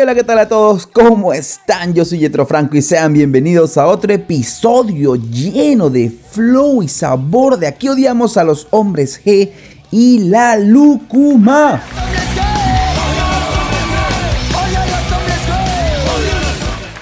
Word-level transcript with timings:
Hola, 0.00 0.14
¿qué 0.14 0.22
tal 0.22 0.38
a 0.38 0.48
todos? 0.48 0.86
¿Cómo 0.86 1.32
están? 1.32 1.92
Yo 1.92 2.04
soy 2.04 2.20
Yetro 2.20 2.46
Franco 2.46 2.76
y 2.76 2.82
sean 2.82 3.12
bienvenidos 3.12 3.76
a 3.76 3.86
otro 3.88 4.12
episodio 4.12 5.16
lleno 5.16 5.90
de 5.90 6.08
flow 6.08 6.84
y 6.84 6.88
sabor 6.88 7.58
de 7.58 7.66
Aquí 7.66 7.88
odiamos 7.88 8.36
a 8.36 8.44
los 8.44 8.68
hombres 8.70 9.20
G 9.24 9.50
y 9.90 10.20
la 10.20 10.56
lucuma. 10.56 11.82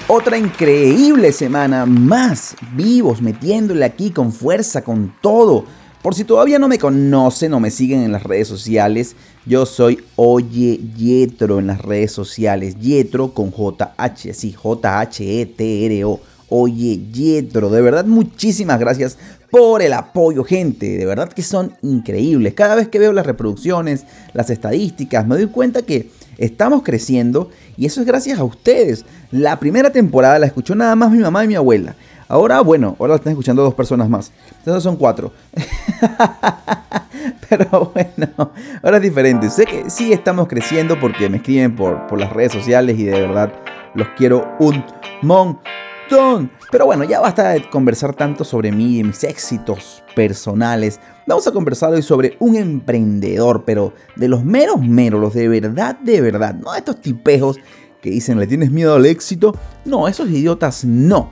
Otra 0.07 0.37
increíble 0.39 1.31
semana 1.33 1.85
más, 1.85 2.55
vivos, 2.73 3.21
metiéndole 3.21 3.85
aquí 3.85 4.09
con 4.09 4.31
fuerza, 4.31 4.83
con 4.83 5.13
todo. 5.21 5.65
Por 6.07 6.15
si 6.15 6.23
todavía 6.23 6.57
no 6.57 6.69
me 6.69 6.79
conocen 6.79 7.53
o 7.53 7.59
me 7.59 7.69
siguen 7.69 8.01
en 8.01 8.13
las 8.13 8.23
redes 8.23 8.47
sociales, 8.47 9.17
yo 9.45 9.65
soy 9.65 10.05
Oye 10.15 10.79
Yetro 10.95 11.59
en 11.59 11.67
las 11.67 11.81
redes 11.81 12.13
sociales. 12.13 12.79
Yetro 12.79 13.33
con 13.33 13.51
JH, 13.51 14.33
sí, 14.33 14.53
J-H-E-T-R-O. 14.53 16.21
Oye 16.47 17.01
Yetro, 17.11 17.69
de 17.69 17.81
verdad 17.81 18.05
muchísimas 18.05 18.79
gracias 18.79 19.17
por 19.51 19.81
el 19.81 19.91
apoyo, 19.91 20.45
gente. 20.45 20.97
De 20.97 21.05
verdad 21.05 21.27
que 21.27 21.41
son 21.41 21.73
increíbles. 21.81 22.53
Cada 22.53 22.75
vez 22.75 22.87
que 22.87 22.99
veo 22.99 23.11
las 23.11 23.25
reproducciones, 23.25 24.05
las 24.31 24.49
estadísticas, 24.49 25.27
me 25.27 25.35
doy 25.35 25.47
cuenta 25.47 25.81
que 25.81 26.09
estamos 26.37 26.83
creciendo 26.83 27.49
y 27.75 27.85
eso 27.85 27.99
es 27.99 28.07
gracias 28.07 28.39
a 28.39 28.45
ustedes. 28.45 29.03
La 29.31 29.59
primera 29.59 29.91
temporada 29.91 30.39
la 30.39 30.45
escuchó 30.45 30.73
nada 30.73 30.95
más 30.95 31.11
mi 31.11 31.17
mamá 31.17 31.43
y 31.43 31.49
mi 31.49 31.55
abuela. 31.55 31.97
Ahora, 32.29 32.61
bueno, 32.61 32.95
ahora 32.99 33.15
están 33.15 33.31
escuchando 33.31 33.63
dos 33.63 33.73
personas 33.73 34.09
más. 34.09 34.31
Entonces 34.59 34.83
son 34.83 34.97
cuatro. 34.97 35.31
Pero 37.49 37.91
bueno, 37.93 38.51
ahora 38.83 38.97
es 38.97 39.03
diferente. 39.03 39.49
Sé 39.49 39.65
que 39.65 39.89
sí 39.89 40.11
estamos 40.11 40.47
creciendo 40.47 40.99
porque 40.99 41.29
me 41.29 41.37
escriben 41.37 41.75
por, 41.75 42.05
por 42.07 42.19
las 42.19 42.33
redes 42.33 42.51
sociales 42.51 42.99
y 42.99 43.05
de 43.05 43.21
verdad 43.21 43.53
los 43.93 44.09
quiero 44.17 44.55
un 44.59 44.83
montón. 45.21 46.51
Pero 46.69 46.85
bueno, 46.85 47.05
ya 47.05 47.21
basta 47.21 47.49
de 47.49 47.69
conversar 47.69 48.13
tanto 48.13 48.43
sobre 48.43 48.71
mí 48.71 48.99
y 48.99 49.03
mis 49.03 49.23
éxitos 49.23 50.03
personales. 50.15 50.99
Vamos 51.25 51.47
a 51.47 51.51
conversar 51.51 51.93
hoy 51.93 52.01
sobre 52.01 52.35
un 52.39 52.55
emprendedor, 52.55 53.63
pero 53.65 53.93
de 54.15 54.27
los 54.27 54.43
meros 54.43 54.81
meros, 54.81 55.21
los 55.21 55.33
de 55.33 55.47
verdad, 55.47 55.97
de 55.99 56.21
verdad. 56.21 56.55
No 56.55 56.75
estos 56.75 57.01
tipejos 57.01 57.57
que 58.01 58.09
dicen, 58.09 58.39
¿le 58.39 58.47
tienes 58.47 58.71
miedo 58.71 58.95
al 58.95 59.05
éxito? 59.05 59.55
No, 59.85 60.07
esos 60.07 60.29
idiotas 60.29 60.83
no. 60.85 61.31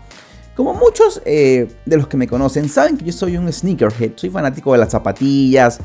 Como 0.56 0.74
muchos 0.74 1.22
eh, 1.26 1.68
de 1.86 1.98
los 1.98 2.08
que 2.08 2.16
me 2.16 2.28
conocen 2.28 2.70
saben 2.70 2.98
que 2.98 3.06
yo 3.06 3.12
soy 3.12 3.36
un 3.36 3.52
sneakerhead, 3.52 4.14
soy 4.16 4.30
fanático 4.30 4.72
de 4.72 4.78
las 4.78 4.92
zapatillas. 4.92 5.80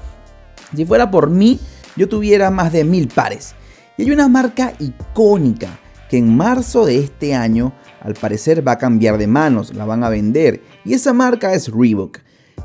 Si 0.75 0.85
fuera 0.85 1.11
por 1.11 1.29
mí, 1.29 1.59
yo 1.97 2.09
tuviera 2.09 2.51
más 2.51 2.73
de 2.73 2.85
mil 2.85 3.09
pares. 3.09 3.55
Y 3.97 4.03
hay 4.03 4.13
una 4.13 4.29
marca 4.29 4.73
icónica 4.79 5.69
que 6.09 6.19
en 6.19 6.37
marzo 6.37 6.87
de 6.87 6.99
este 6.99 7.35
año 7.35 7.73
al 8.01 8.15
parecer 8.15 8.67
va 8.67 8.73
a 8.73 8.79
cambiar 8.79 9.19
de 9.19 9.27
manos, 9.27 9.75
la 9.75 9.85
van 9.85 10.05
a 10.05 10.09
vender. 10.09 10.63
Y 10.85 10.95
esa 10.95 11.13
marca 11.13 11.53
es 11.53 11.69
Reebok, 11.69 12.19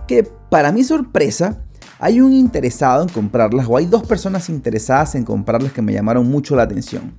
que 0.07 0.23
para 0.23 0.71
mi 0.71 0.83
sorpresa 0.83 1.63
hay 1.99 2.21
un 2.21 2.33
interesado 2.33 3.01
en 3.01 3.09
comprarlas 3.09 3.67
o 3.67 3.77
hay 3.77 3.87
dos 3.87 4.05
personas 4.05 4.49
interesadas 4.49 5.15
en 5.15 5.23
comprarlas 5.23 5.73
que 5.73 5.81
me 5.81 5.93
llamaron 5.93 6.29
mucho 6.29 6.55
la 6.55 6.63
atención. 6.63 7.13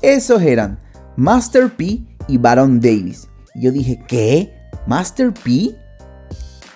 Esos 0.00 0.42
eran 0.42 0.78
Master 1.16 1.74
P 1.76 2.02
y 2.28 2.38
Baron 2.38 2.80
Davis. 2.80 3.28
Y 3.54 3.62
yo 3.62 3.72
dije, 3.72 3.98
¿qué? 4.06 4.54
¿Master 4.86 5.32
P? 5.32 5.76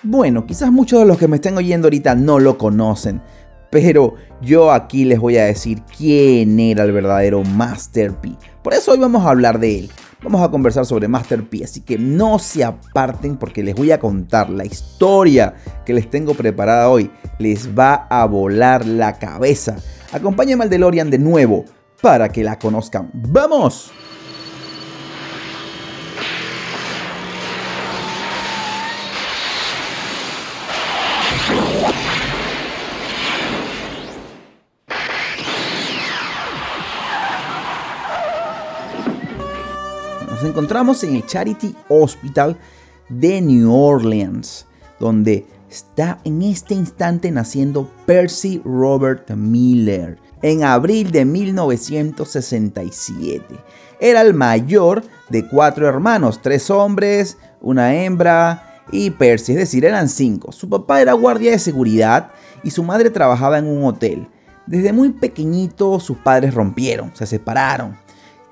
Bueno, 0.03 0.45
quizás 0.45 0.71
muchos 0.71 0.99
de 0.99 1.05
los 1.05 1.17
que 1.17 1.27
me 1.27 1.37
estén 1.37 1.57
oyendo 1.57 1.87
ahorita 1.87 2.15
no 2.15 2.39
lo 2.39 2.57
conocen, 2.57 3.21
pero 3.71 4.15
yo 4.41 4.71
aquí 4.71 5.03
les 5.05 5.19
voy 5.19 5.37
a 5.37 5.45
decir 5.45 5.81
quién 5.97 6.59
era 6.59 6.83
el 6.83 6.91
verdadero 6.91 7.43
Master 7.43 8.13
P. 8.21 8.31
Por 8.63 8.73
eso 8.73 8.91
hoy 8.91 8.99
vamos 8.99 9.25
a 9.25 9.31
hablar 9.31 9.59
de 9.59 9.79
él. 9.79 9.91
Vamos 10.23 10.41
a 10.41 10.49
conversar 10.49 10.85
sobre 10.85 11.07
Master 11.07 11.47
P, 11.47 11.63
así 11.63 11.81
que 11.81 11.97
no 11.97 12.39
se 12.39 12.63
aparten 12.63 13.37
porque 13.37 13.63
les 13.63 13.75
voy 13.75 13.91
a 13.91 13.99
contar 13.99 14.49
la 14.49 14.65
historia 14.65 15.55
que 15.85 15.93
les 15.93 16.09
tengo 16.09 16.33
preparada 16.33 16.89
hoy. 16.89 17.11
Les 17.39 17.77
va 17.77 18.07
a 18.09 18.25
volar 18.25 18.85
la 18.85 19.17
cabeza. 19.19 19.77
Acompáñenme 20.11 20.63
al 20.63 20.69
DeLorean 20.69 21.09
de 21.09 21.19
nuevo 21.19 21.65
para 22.01 22.29
que 22.29 22.43
la 22.43 22.57
conozcan. 22.57 23.09
¡Vamos! 23.13 23.91
Encontramos 40.57 41.03
en 41.03 41.15
el 41.15 41.23
Charity 41.23 41.75
Hospital 41.87 42.57
de 43.09 43.41
New 43.41 43.71
Orleans, 43.71 44.65
donde 44.99 45.45
está 45.69 46.17
en 46.23 46.41
este 46.41 46.73
instante 46.73 47.29
naciendo 47.29 47.91
Percy 48.07 48.59
Robert 48.65 49.29
Miller 49.29 50.17
en 50.41 50.63
abril 50.63 51.11
de 51.11 51.25
1967. 51.25 53.45
Era 53.99 54.21
el 54.21 54.33
mayor 54.33 55.03
de 55.29 55.47
cuatro 55.47 55.87
hermanos, 55.87 56.39
tres 56.41 56.71
hombres, 56.71 57.37
una 57.61 57.93
hembra 57.93 58.81
y 58.91 59.11
Percy, 59.11 59.51
es 59.51 59.59
decir, 59.59 59.85
eran 59.85 60.09
cinco. 60.09 60.51
Su 60.51 60.67
papá 60.67 61.03
era 61.03 61.13
guardia 61.13 61.51
de 61.51 61.59
seguridad 61.59 62.31
y 62.63 62.71
su 62.71 62.81
madre 62.81 63.11
trabajaba 63.11 63.59
en 63.59 63.67
un 63.67 63.85
hotel. 63.85 64.27
Desde 64.65 64.91
muy 64.91 65.09
pequeñito 65.09 65.99
sus 65.99 66.17
padres 66.17 66.55
rompieron, 66.55 67.11
se 67.13 67.27
separaron. 67.27 68.06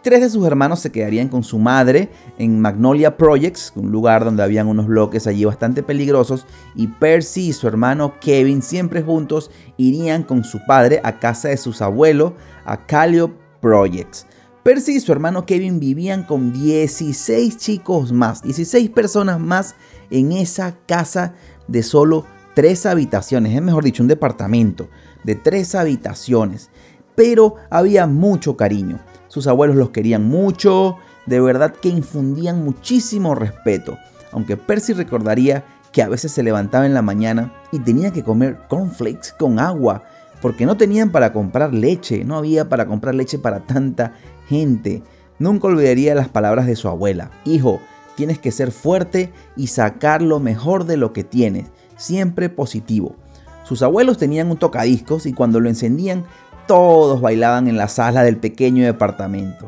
Tres 0.06 0.22
de 0.22 0.30
sus 0.30 0.46
hermanos 0.46 0.82
se 0.82 0.92
quedarían 0.92 1.30
con 1.30 1.44
su 1.44 1.58
madre 1.58 2.12
en 2.38 2.62
Magnolia 2.62 3.18
Projects, 3.18 3.74
un 3.76 3.92
lugar 3.92 4.24
donde 4.24 4.44
habían 4.44 4.68
unos 4.68 4.86
bloques 4.86 5.26
allí 5.26 5.46
bastante 5.46 5.82
peligrosos, 5.82 6.46
y 6.76 6.86
Percy 6.86 7.48
y 7.48 7.54
su 7.54 7.68
hermano 7.68 8.14
Kevin 8.22 8.62
siempre 8.62 9.02
juntos 9.02 9.50
irían 9.78 10.22
con 10.22 10.44
su 10.44 10.64
padre 10.68 11.02
a 11.04 11.18
casa 11.18 11.48
de 11.48 11.58
sus 11.58 11.82
abuelos 11.82 12.34
a 12.66 12.86
Callio 12.86 13.34
Projects. 13.62 14.28
Percy 14.62 14.98
y 14.98 15.00
su 15.00 15.12
hermano 15.12 15.48
Kevin 15.48 15.80
vivían 15.80 16.22
con 16.22 16.54
16 16.54 17.58
chicos 17.58 18.12
más, 18.12 18.44
16 18.44 18.92
personas 18.92 19.40
más 19.40 19.74
en 20.12 20.34
esa 20.34 20.78
casa 20.86 21.34
de 21.68 21.82
solo 21.82 22.28
tres 22.54 22.86
habitaciones, 22.86 23.56
es 23.56 23.62
mejor 23.64 23.84
dicho, 23.84 24.04
un 24.04 24.10
departamento 24.10 24.88
de 25.24 25.34
tres 25.34 25.74
habitaciones. 25.74 26.70
Pero 27.16 27.56
había 27.72 28.06
mucho 28.06 28.56
cariño. 28.56 29.00
Sus 29.36 29.48
abuelos 29.48 29.76
los 29.76 29.90
querían 29.90 30.24
mucho, 30.24 30.96
de 31.26 31.42
verdad 31.42 31.74
que 31.74 31.90
infundían 31.90 32.64
muchísimo 32.64 33.36
respeto, 33.36 33.98
aunque 34.32 34.56
Percy 34.56 34.94
recordaría 34.94 35.66
que 35.92 36.02
a 36.02 36.08
veces 36.08 36.32
se 36.32 36.42
levantaba 36.42 36.86
en 36.86 36.94
la 36.94 37.02
mañana 37.02 37.52
y 37.74 37.80
tenía 37.80 38.12
que 38.12 38.24
comer 38.24 38.60
cornflakes 38.70 39.34
con 39.38 39.60
agua, 39.60 40.04
porque 40.42 40.66
no 40.66 40.78
tenían 40.78 41.10
para 41.12 41.34
comprar 41.34 41.74
leche, 41.74 42.24
no 42.24 42.38
había 42.38 42.70
para 42.70 42.86
comprar 42.86 43.14
leche 43.14 43.38
para 43.38 43.60
tanta 43.66 44.14
gente. 44.48 45.04
Nunca 45.38 45.68
olvidaría 45.68 46.16
las 46.16 46.30
palabras 46.30 46.66
de 46.66 46.78
su 46.78 46.88
abuela, 46.88 47.30
hijo, 47.44 47.82
tienes 48.16 48.40
que 48.40 48.54
ser 48.54 48.72
fuerte 48.72 49.34
y 49.58 49.68
sacar 49.68 50.22
lo 50.22 50.40
mejor 50.40 50.86
de 50.86 50.96
lo 50.96 51.12
que 51.12 51.26
tienes, 51.26 51.66
siempre 51.98 52.48
positivo. 52.48 53.18
Sus 53.66 53.82
abuelos 53.82 54.18
tenían 54.20 54.50
un 54.52 54.58
tocadiscos 54.58 55.26
y 55.26 55.34
cuando 55.34 55.60
lo 55.60 55.68
encendían 55.68 56.24
todos 56.68 57.22
bailaban 57.22 57.68
en 57.68 57.78
la 57.78 57.88
sala 57.88 58.24
del 58.24 58.38
pequeño 58.38 58.86
departamento. 58.86 59.68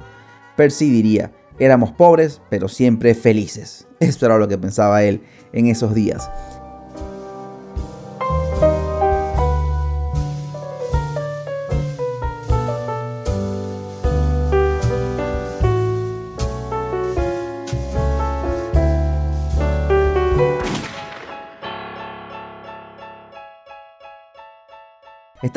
Percy 0.55 0.89
diría, 0.89 1.31
éramos 1.59 1.91
pobres, 1.91 2.41
pero 2.49 2.67
siempre 2.67 3.15
felices. 3.15 3.87
Esto 3.99 4.25
era 4.25 4.37
lo 4.37 4.47
que 4.47 4.57
pensaba 4.57 5.03
él 5.03 5.21
en 5.53 5.67
esos 5.67 5.93
días. 5.93 6.29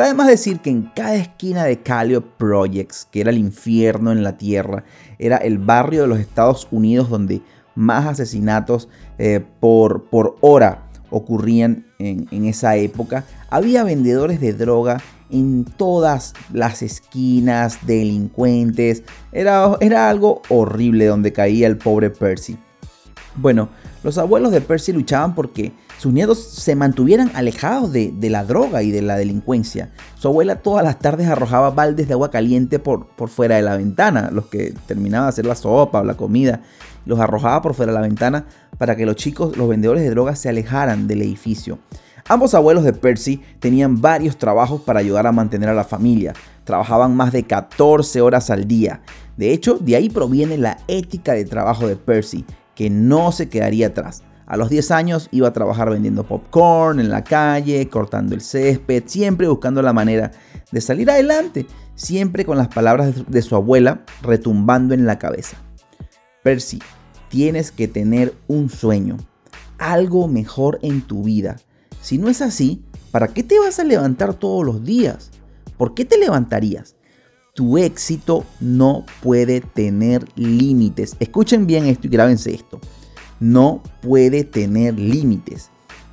Está 0.01 0.25
de 0.25 0.31
decir 0.31 0.61
que 0.61 0.71
en 0.71 0.91
cada 0.97 1.15
esquina 1.17 1.65
de 1.65 1.83
Callio 1.83 2.23
Projects, 2.23 3.07
que 3.11 3.21
era 3.21 3.29
el 3.31 3.37
infierno 3.37 4.13
en 4.13 4.23
la 4.23 4.39
tierra, 4.39 4.83
era 5.19 5.37
el 5.37 5.59
barrio 5.59 6.01
de 6.01 6.09
los 6.09 6.19
Estados 6.19 6.67
Unidos 6.71 7.11
donde 7.11 7.43
más 7.75 8.07
asesinatos 8.07 8.89
eh, 9.19 9.45
por, 9.61 10.05
por 10.05 10.39
hora 10.41 10.89
ocurrían 11.11 11.85
en, 11.99 12.27
en, 12.31 12.47
esa 12.47 12.77
época. 12.77 13.25
Había 13.51 13.85
vendedores 13.85 14.41
de 14.41 14.55
droga 14.55 15.03
en 15.29 15.65
todas 15.65 16.33
las 16.51 16.81
esquinas, 16.81 17.87
delincuentes. 17.87 19.03
Era, 19.33 19.77
era 19.81 20.09
algo 20.09 20.41
horrible 20.49 21.05
donde 21.05 21.35
caía 21.35 21.67
el 21.67 21.77
pobre 21.77 22.09
Percy. 22.09 22.57
Bueno, 23.37 23.69
los 24.03 24.17
abuelos 24.17 24.51
de 24.51 24.63
Percy 24.63 24.95
luchaban 24.95 25.35
porque 25.35 25.73
sus 26.01 26.15
nietos 26.15 26.43
se 26.43 26.75
mantuvieran 26.77 27.31
alejados 27.35 27.93
de, 27.93 28.15
la 28.23 28.43
droga 28.47 28.83
y 28.83 28.91
de 28.91 29.03
la 29.03 29.19
delincuencia. 29.19 29.91
Su 30.19 30.29
abuela 30.29 30.57
todas 30.57 30.83
las 30.83 30.99
tardes 30.99 31.29
arrojaba 31.29 31.73
baldes 31.73 32.09
de 32.09 32.15
agua 32.15 32.31
caliente 32.31 32.79
por, 32.79 33.09
por 33.09 33.29
fuera 33.29 33.57
de 33.57 33.63
la 33.63 33.77
ventana, 33.77 34.31
los 34.33 34.47
que 34.47 34.73
terminaba 34.87 35.27
de 35.27 35.29
hacer 35.29 35.45
la 35.45 35.55
sopa 35.55 36.01
o 36.01 36.05
la 36.05 36.17
comida, 36.17 36.63
los 37.05 37.21
arrojaba 37.21 37.61
por 37.61 37.75
fuera 37.75 37.93
de 37.93 37.99
la 37.99 38.07
ventana 38.07 38.47
para 38.79 38.97
que 38.97 39.05
los 39.05 39.17
chicos, 39.17 39.59
los 39.59 39.69
vendedores 39.69 40.03
de 40.03 40.09
drogas, 40.09 40.39
se 40.39 40.49
alejaran 40.49 41.07
del 41.07 41.21
edificio. 41.21 41.79
Ambos 42.29 42.55
abuelos 42.55 42.85
de 42.85 42.95
Percy 42.95 43.43
tenían 43.59 44.01
varios 44.01 44.39
trabajos 44.39 44.81
para 44.81 45.01
ayudar 45.01 45.27
a 45.27 45.33
mantener 45.33 45.69
a 45.69 45.75
la 45.75 45.85
familia. 45.85 46.33
Trabajaban 46.65 47.15
más 47.15 47.31
de 47.31 47.43
14 47.43 48.23
horas 48.23 48.49
al 48.49 48.67
día. 48.67 49.03
De 49.37 49.53
hecho, 49.53 49.77
de 49.77 49.97
ahí 49.97 50.09
proviene 50.09 50.57
la 50.57 50.79
ética 50.89 51.35
de 51.35 51.45
trabajo 51.45 51.87
de 51.87 51.97
Percy, 51.97 52.47
que 52.75 52.89
no 52.89 53.33
se 53.33 53.51
quedaría 53.51 53.89
atrás. 53.89 54.23
A 54.51 54.57
los 54.57 54.69
10 54.69 54.91
años 54.91 55.29
iba 55.31 55.47
a 55.47 55.53
trabajar 55.53 55.91
vendiendo 55.91 56.25
popcorn 56.25 56.99
en 56.99 57.09
la 57.09 57.23
calle, 57.23 57.89
cortando 57.89 58.35
el 58.35 58.41
césped, 58.41 59.05
siempre 59.07 59.47
buscando 59.47 59.81
la 59.81 59.93
manera 59.93 60.33
de 60.73 60.81
salir 60.81 61.09
adelante, 61.09 61.67
siempre 61.95 62.45
con 62.45 62.59
las 62.59 62.67
palabras 62.67 63.31
de 63.31 63.43
su 63.43 63.55
abuela 63.55 64.05
retumbando 64.23 64.93
en 64.93 65.07
la 65.07 65.21
cabeza. 65.21 65.57
Percy, 66.43 66.81
tienes 67.29 67.71
que 67.71 67.87
tener 67.87 68.35
un 68.49 68.71
sueño, 68.71 69.19
algo 69.79 70.27
mejor 70.27 70.81
en 70.83 71.03
tu 71.03 71.23
vida. 71.23 71.59
Si 72.03 72.19
no 72.19 72.29
es 72.29 72.43
así, 72.43 72.83
¿para 73.13 73.29
qué 73.29 73.45
te 73.45 73.57
vas 73.61 73.79
a 73.79 73.85
levantar 73.85 74.35
todos 74.35 74.67
los 74.67 74.83
días? 74.83 75.31
¿Por 75.77 75.95
qué 75.95 76.05
te 76.05 76.19
levantarías? 76.19 76.97
Tu 77.55 77.79
éxito 77.79 78.45
no 78.59 79.07
puede 79.23 79.61
tener 79.61 80.27
límites. 80.35 81.17
Escuchen 81.21 81.69
bien 81.69 81.87
esto 81.87 82.09
y 82.09 82.11
grábense 82.11 82.53
esto 82.53 82.81
no 83.41 83.83
puede 84.03 84.45
tener 84.45 84.99
límites. 84.99 85.71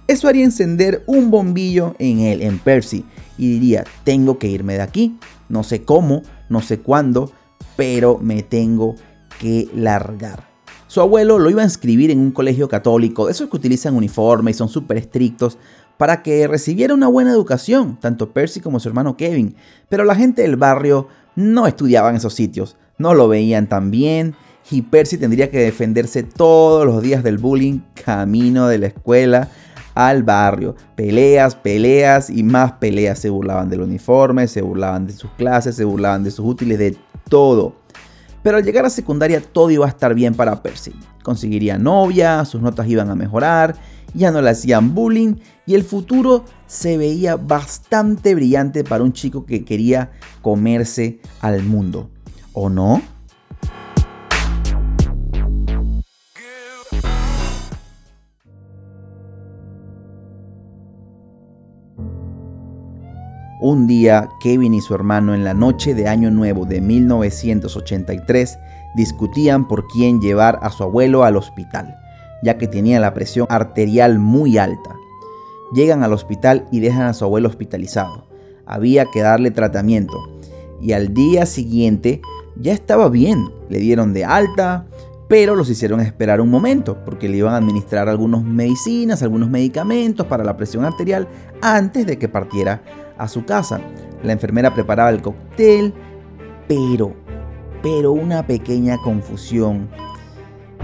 Eso 0.07 0.27
haría 0.27 0.45
encender 0.45 1.03
un 1.06 1.29
bombillo 1.29 1.95
en 2.00 2.19
él, 2.19 2.41
en 2.41 2.59
Percy, 2.59 3.03
y 3.38 3.51
diría, 3.51 3.83
tengo 4.03 4.39
que 4.39 4.47
irme 4.47 4.75
de 4.75 4.81
aquí. 4.81 5.18
No 5.50 5.63
sé 5.63 5.83
cómo, 5.83 6.24
no 6.50 6.62
sé 6.62 6.79
cuándo, 6.79 7.31
pero 7.75 8.18
me 8.18 8.41
tengo 8.41 8.95
que 9.39 9.69
largar. 9.75 10.47
Su 10.88 11.01
abuelo 11.01 11.38
lo 11.38 11.50
iba 11.50 11.62
a 11.62 11.65
inscribir 11.65 12.12
en 12.12 12.19
un 12.19 12.31
colegio 12.31 12.69
católico, 12.69 13.27
esos 13.27 13.50
que 13.50 13.57
utilizan 13.57 13.95
uniforme 13.95 14.51
y 14.51 14.53
son 14.53 14.69
súper 14.69 14.97
estrictos, 14.97 15.57
para 15.97 16.24
que 16.24 16.47
recibiera 16.47 16.94
una 16.94 17.07
buena 17.07 17.31
educación, 17.31 17.97
tanto 18.00 18.31
Percy 18.31 18.62
como 18.62 18.79
su 18.79 18.88
hermano 18.88 19.18
Kevin. 19.18 19.56
Pero 19.89 20.06
la 20.06 20.15
gente 20.15 20.44
del 20.44 20.56
barrio 20.56 21.09
no 21.35 21.68
estudiaba 21.68 22.09
en 22.09 22.15
esos 22.15 22.33
sitios, 22.33 22.77
no 22.97 23.13
lo 23.13 23.27
veían 23.27 23.68
tan 23.68 23.91
bien 23.91 24.35
y 24.69 24.81
Percy 24.81 25.18
tendría 25.18 25.50
que 25.50 25.60
defenderse 25.60 26.24
todos 26.24 26.86
los 26.86 27.02
días 27.02 27.24
del 27.24 27.38
bullying 27.38 27.80
camino 28.04 28.68
de 28.68 28.80
la 28.80 28.88
escuela 28.88 29.50
al 29.96 30.24
barrio. 30.24 30.75
Peleas, 30.96 31.56
peleas 31.56 32.30
y 32.30 32.44
más 32.44 32.74
peleas. 32.74 33.19
Se 33.19 33.30
burlaban 33.30 33.69
del 33.69 33.81
uniforme, 33.81 34.48
se 34.48 34.62
burlaban 34.62 35.08
de 35.08 35.14
sus 35.14 35.31
clases, 35.31 35.75
se 35.75 35.86
burlaban 35.86 36.24
de 36.24 36.31
sus 36.31 36.46
útiles, 36.46 36.78
de 36.78 36.98
todo. 37.30 37.75
Pero 38.44 38.58
al 38.58 38.64
llegar 38.64 38.86
a 38.86 38.90
secundaria 38.90 39.42
todo 39.42 39.72
iba 39.72 39.86
a 39.86 39.90
estar 39.90 40.14
bien 40.14 40.36
para 40.36 40.62
Percy. 40.62 40.94
Conseguiría 41.24 41.78
novia, 41.78 42.46
sus 42.46 42.62
notas 42.62 42.88
iban 42.88 43.10
a 43.10 43.16
mejorar, 43.16 43.75
ya 44.13 44.31
no 44.31 44.42
le 44.42 44.52
hacían 44.52 44.94
bullying 44.94 45.36
y 45.66 45.75
el 45.75 45.84
futuro 45.84 46.46
se 46.66 46.98
veía 46.98 47.36
bastante 47.36 48.36
brillante 48.36 48.84
para 48.84 49.04
un 49.04 49.12
chico 49.13 49.46
que 49.46 49.66
quería 49.66 50.12
comerse 50.42 51.20
al 51.42 51.63
mundo. 51.63 52.10
¿O 52.54 52.70
no? 52.70 53.02
Un 63.69 63.86
día, 63.86 64.30
Kevin 64.40 64.75
y 64.75 64.80
su 64.80 64.96
hermano 64.96 65.36
en 65.36 65.44
la 65.44 65.54
noche 65.54 65.94
de 65.94 66.08
Año 66.08 66.31
Nuevo 66.31 66.66
de 66.66 66.80
1983 66.80 68.60
discutían 68.96 69.68
por 69.68 69.88
quién 69.90 70.22
llevar 70.22 70.58
a 70.62 70.69
su 70.69 70.84
abuelo 70.84 71.25
al 71.25 71.36
hospital, 71.36 72.00
ya 72.42 72.58
que 72.58 72.69
tenía 72.69 73.02
la 73.02 73.14
presión 73.14 73.46
arterial 73.50 74.19
muy 74.19 74.58
alta. 74.58 74.96
Llegan 75.74 76.02
al 76.02 76.14
hospital 76.14 76.66
y 76.72 76.80
dejan 76.80 77.08
a 77.08 77.14
su 77.14 77.25
abuelo 77.25 77.50
hospitalizado. 77.50 78.30
Había 78.66 79.08
que 79.12 79.19
darle 79.19 79.52
tratamiento. 79.52 80.18
Y 80.80 80.94
al 80.94 81.13
día 81.13 81.46
siguiente 81.46 82.22
ya 82.56 82.72
estaba 82.72 83.10
bien. 83.10 83.50
Le 83.68 83.80
dieron 83.80 84.13
de 84.13 84.24
alta, 84.24 84.86
pero 85.28 85.58
los 85.58 85.70
hicieron 85.70 86.00
esperar 86.00 86.40
un 86.40 86.50
momento 86.50 87.04
porque 87.04 87.28
le 87.28 87.36
iban 87.36 87.54
a 87.54 87.58
administrar 87.58 88.08
algunas 88.08 88.46
medicinas, 88.46 89.24
algunos 89.24 89.50
medicamentos 89.50 90.25
para 90.25 90.46
la 90.46 90.56
presión 90.56 90.86
arterial 90.86 91.28
antes 91.62 92.06
de 92.06 92.18
que 92.18 92.30
partiera 92.30 92.81
a 93.18 93.28
su 93.28 93.46
casa. 93.46 93.81
La 94.24 94.34
enfermera 94.34 94.74
preparaba 94.74 95.10
el 95.10 95.22
cóctel, 95.22 95.94
pero, 96.68 97.14
pero 97.81 98.12
una 98.12 98.46
pequeña 98.46 98.98
confusión 98.98 99.90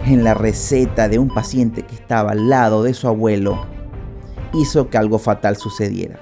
en 0.06 0.24
la 0.24 0.34
receta 0.34 1.08
de 1.08 1.20
un 1.20 1.30
paciente 1.30 1.84
que 1.84 1.96
estaba 1.96 2.32
al 2.32 2.50
lado 2.50 2.84
de 2.84 2.94
su 2.94 3.08
abuelo 3.08 3.66
hizo 4.54 4.90
que 4.90 4.98
algo 4.98 5.20
fatal 5.20 5.58
sucediera. 5.58 6.20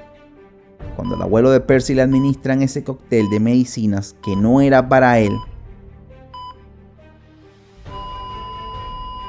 Cuando 0.96 1.16
el 1.16 1.22
abuelo 1.22 1.52
de 1.52 1.62
Percy 1.62 1.94
le 1.94 2.02
administran 2.02 2.62
ese 2.62 2.84
cóctel 2.84 3.30
de 3.30 3.40
medicinas 3.40 4.16
que 4.22 4.36
no 4.36 4.62
era 4.62 4.88
para 4.88 5.20
él, 5.20 5.36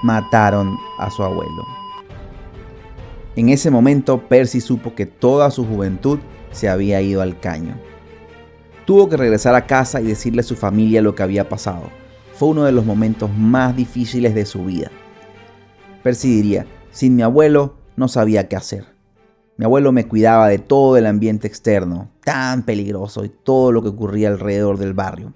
mataron 0.02 0.76
a 0.98 1.10
su 1.10 1.22
abuelo. 1.22 1.64
En 3.36 3.48
ese 3.48 3.70
momento 3.70 4.18
Percy 4.28 4.60
supo 4.60 4.94
que 4.94 5.06
toda 5.06 5.50
su 5.50 5.64
juventud 5.64 6.18
se 6.52 6.68
había 6.68 7.00
ido 7.00 7.22
al 7.22 7.40
caño. 7.40 7.76
Tuvo 8.84 9.08
que 9.08 9.16
regresar 9.16 9.54
a 9.54 9.66
casa 9.66 10.00
y 10.00 10.04
decirle 10.04 10.40
a 10.40 10.44
su 10.44 10.56
familia 10.56 11.02
lo 11.02 11.14
que 11.14 11.22
había 11.22 11.48
pasado. 11.48 11.90
Fue 12.34 12.48
uno 12.48 12.64
de 12.64 12.72
los 12.72 12.84
momentos 12.84 13.30
más 13.36 13.76
difíciles 13.76 14.34
de 14.34 14.46
su 14.46 14.64
vida. 14.64 14.90
Percy 16.02 16.28
diría, 16.28 16.66
sin 16.90 17.14
mi 17.14 17.22
abuelo 17.22 17.76
no 17.96 18.08
sabía 18.08 18.48
qué 18.48 18.56
hacer. 18.56 18.86
Mi 19.56 19.64
abuelo 19.64 19.92
me 19.92 20.08
cuidaba 20.08 20.48
de 20.48 20.58
todo 20.58 20.96
el 20.96 21.06
ambiente 21.06 21.46
externo, 21.46 22.10
tan 22.24 22.64
peligroso 22.64 23.24
y 23.24 23.28
todo 23.28 23.70
lo 23.70 23.82
que 23.82 23.88
ocurría 23.88 24.28
alrededor 24.28 24.78
del 24.78 24.94
barrio. 24.94 25.32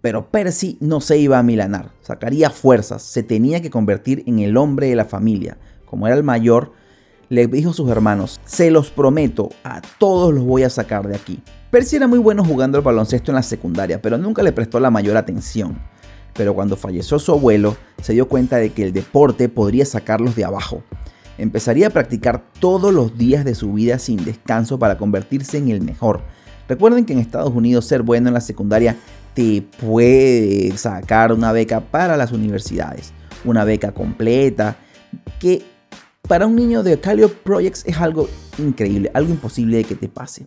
Pero 0.00 0.30
Percy 0.30 0.78
no 0.80 1.00
se 1.00 1.18
iba 1.18 1.38
a 1.38 1.42
milanar, 1.42 1.90
sacaría 2.00 2.50
fuerzas, 2.50 3.02
se 3.02 3.22
tenía 3.22 3.60
que 3.60 3.70
convertir 3.70 4.24
en 4.26 4.38
el 4.38 4.56
hombre 4.56 4.88
de 4.88 4.96
la 4.96 5.04
familia. 5.04 5.58
Como 5.84 6.06
era 6.06 6.16
el 6.16 6.24
mayor, 6.24 6.72
le 7.28 7.46
dijo 7.46 7.70
a 7.70 7.74
sus 7.74 7.90
hermanos, 7.90 8.40
se 8.44 8.70
los 8.70 8.90
prometo, 8.90 9.50
a 9.64 9.80
todos 9.98 10.32
los 10.32 10.44
voy 10.44 10.62
a 10.62 10.70
sacar 10.70 11.06
de 11.08 11.16
aquí. 11.16 11.42
Percy 11.70 11.96
era 11.96 12.06
muy 12.06 12.18
bueno 12.18 12.44
jugando 12.44 12.78
al 12.78 12.84
baloncesto 12.84 13.30
en 13.30 13.36
la 13.36 13.42
secundaria, 13.42 14.00
pero 14.00 14.18
nunca 14.18 14.42
le 14.42 14.52
prestó 14.52 14.78
la 14.80 14.90
mayor 14.90 15.16
atención. 15.16 15.78
Pero 16.34 16.54
cuando 16.54 16.76
falleció 16.76 17.18
su 17.18 17.32
abuelo, 17.32 17.76
se 18.02 18.12
dio 18.12 18.28
cuenta 18.28 18.56
de 18.56 18.70
que 18.70 18.82
el 18.82 18.92
deporte 18.92 19.48
podría 19.48 19.84
sacarlos 19.84 20.36
de 20.36 20.44
abajo. 20.44 20.82
Empezaría 21.38 21.88
a 21.88 21.90
practicar 21.90 22.44
todos 22.60 22.94
los 22.94 23.18
días 23.18 23.44
de 23.44 23.54
su 23.54 23.72
vida 23.72 23.98
sin 23.98 24.24
descanso 24.24 24.78
para 24.78 24.96
convertirse 24.96 25.58
en 25.58 25.68
el 25.68 25.80
mejor. 25.80 26.22
Recuerden 26.68 27.04
que 27.04 27.12
en 27.12 27.18
Estados 27.18 27.52
Unidos 27.52 27.86
ser 27.86 28.02
bueno 28.02 28.28
en 28.28 28.34
la 28.34 28.40
secundaria 28.40 28.96
te 29.34 29.62
puede 29.62 30.76
sacar 30.76 31.32
una 31.32 31.52
beca 31.52 31.80
para 31.80 32.16
las 32.16 32.32
universidades, 32.32 33.12
una 33.44 33.64
beca 33.64 33.92
completa 33.92 34.76
que 35.38 35.62
para 36.26 36.46
un 36.46 36.56
niño 36.56 36.82
de 36.82 36.98
Calio 36.98 37.32
Projects 37.32 37.84
es 37.86 37.96
algo 37.98 38.28
increíble, 38.58 39.10
algo 39.14 39.30
imposible 39.30 39.78
de 39.78 39.84
que 39.84 39.94
te 39.94 40.08
pase. 40.08 40.44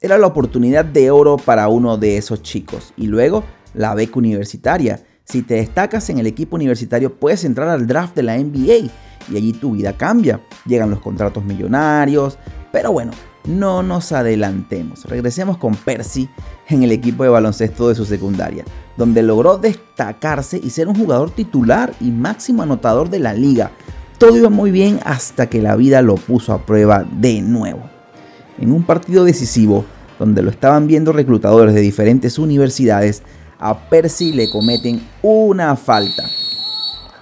Era 0.00 0.16
la 0.16 0.26
oportunidad 0.26 0.84
de 0.84 1.10
oro 1.10 1.36
para 1.36 1.68
uno 1.68 1.98
de 1.98 2.16
esos 2.16 2.42
chicos. 2.42 2.94
Y 2.96 3.06
luego 3.06 3.44
la 3.74 3.94
beca 3.94 4.18
universitaria. 4.18 5.04
Si 5.24 5.42
te 5.42 5.54
destacas 5.54 6.08
en 6.10 6.18
el 6.18 6.26
equipo 6.26 6.56
universitario 6.56 7.14
puedes 7.14 7.44
entrar 7.44 7.68
al 7.68 7.86
draft 7.86 8.16
de 8.16 8.22
la 8.22 8.38
NBA 8.38 8.90
y 9.30 9.36
allí 9.36 9.52
tu 9.52 9.72
vida 9.72 9.96
cambia. 9.96 10.40
Llegan 10.64 10.90
los 10.90 11.00
contratos 11.00 11.44
millonarios. 11.44 12.38
Pero 12.72 12.92
bueno, 12.92 13.12
no 13.44 13.82
nos 13.82 14.12
adelantemos. 14.12 15.04
Regresemos 15.04 15.58
con 15.58 15.74
Percy 15.74 16.28
en 16.68 16.82
el 16.82 16.92
equipo 16.92 17.24
de 17.24 17.30
baloncesto 17.30 17.88
de 17.88 17.94
su 17.94 18.04
secundaria, 18.04 18.64
donde 18.96 19.22
logró 19.22 19.58
destacarse 19.58 20.60
y 20.62 20.70
ser 20.70 20.88
un 20.88 20.94
jugador 20.94 21.30
titular 21.30 21.92
y 22.00 22.10
máximo 22.10 22.62
anotador 22.62 23.10
de 23.10 23.18
la 23.18 23.34
liga, 23.34 23.72
todo 24.20 24.36
iba 24.36 24.50
muy 24.50 24.70
bien 24.70 25.00
hasta 25.04 25.48
que 25.48 25.62
la 25.62 25.76
vida 25.76 26.02
lo 26.02 26.16
puso 26.16 26.52
a 26.52 26.66
prueba 26.66 27.06
de 27.10 27.40
nuevo. 27.40 27.80
En 28.58 28.70
un 28.70 28.82
partido 28.82 29.24
decisivo, 29.24 29.86
donde 30.18 30.42
lo 30.42 30.50
estaban 30.50 30.86
viendo 30.86 31.14
reclutadores 31.14 31.74
de 31.74 31.80
diferentes 31.80 32.38
universidades, 32.38 33.22
a 33.58 33.88
Percy 33.88 34.34
le 34.34 34.50
cometen 34.50 35.00
una 35.22 35.74
falta. 35.74 36.24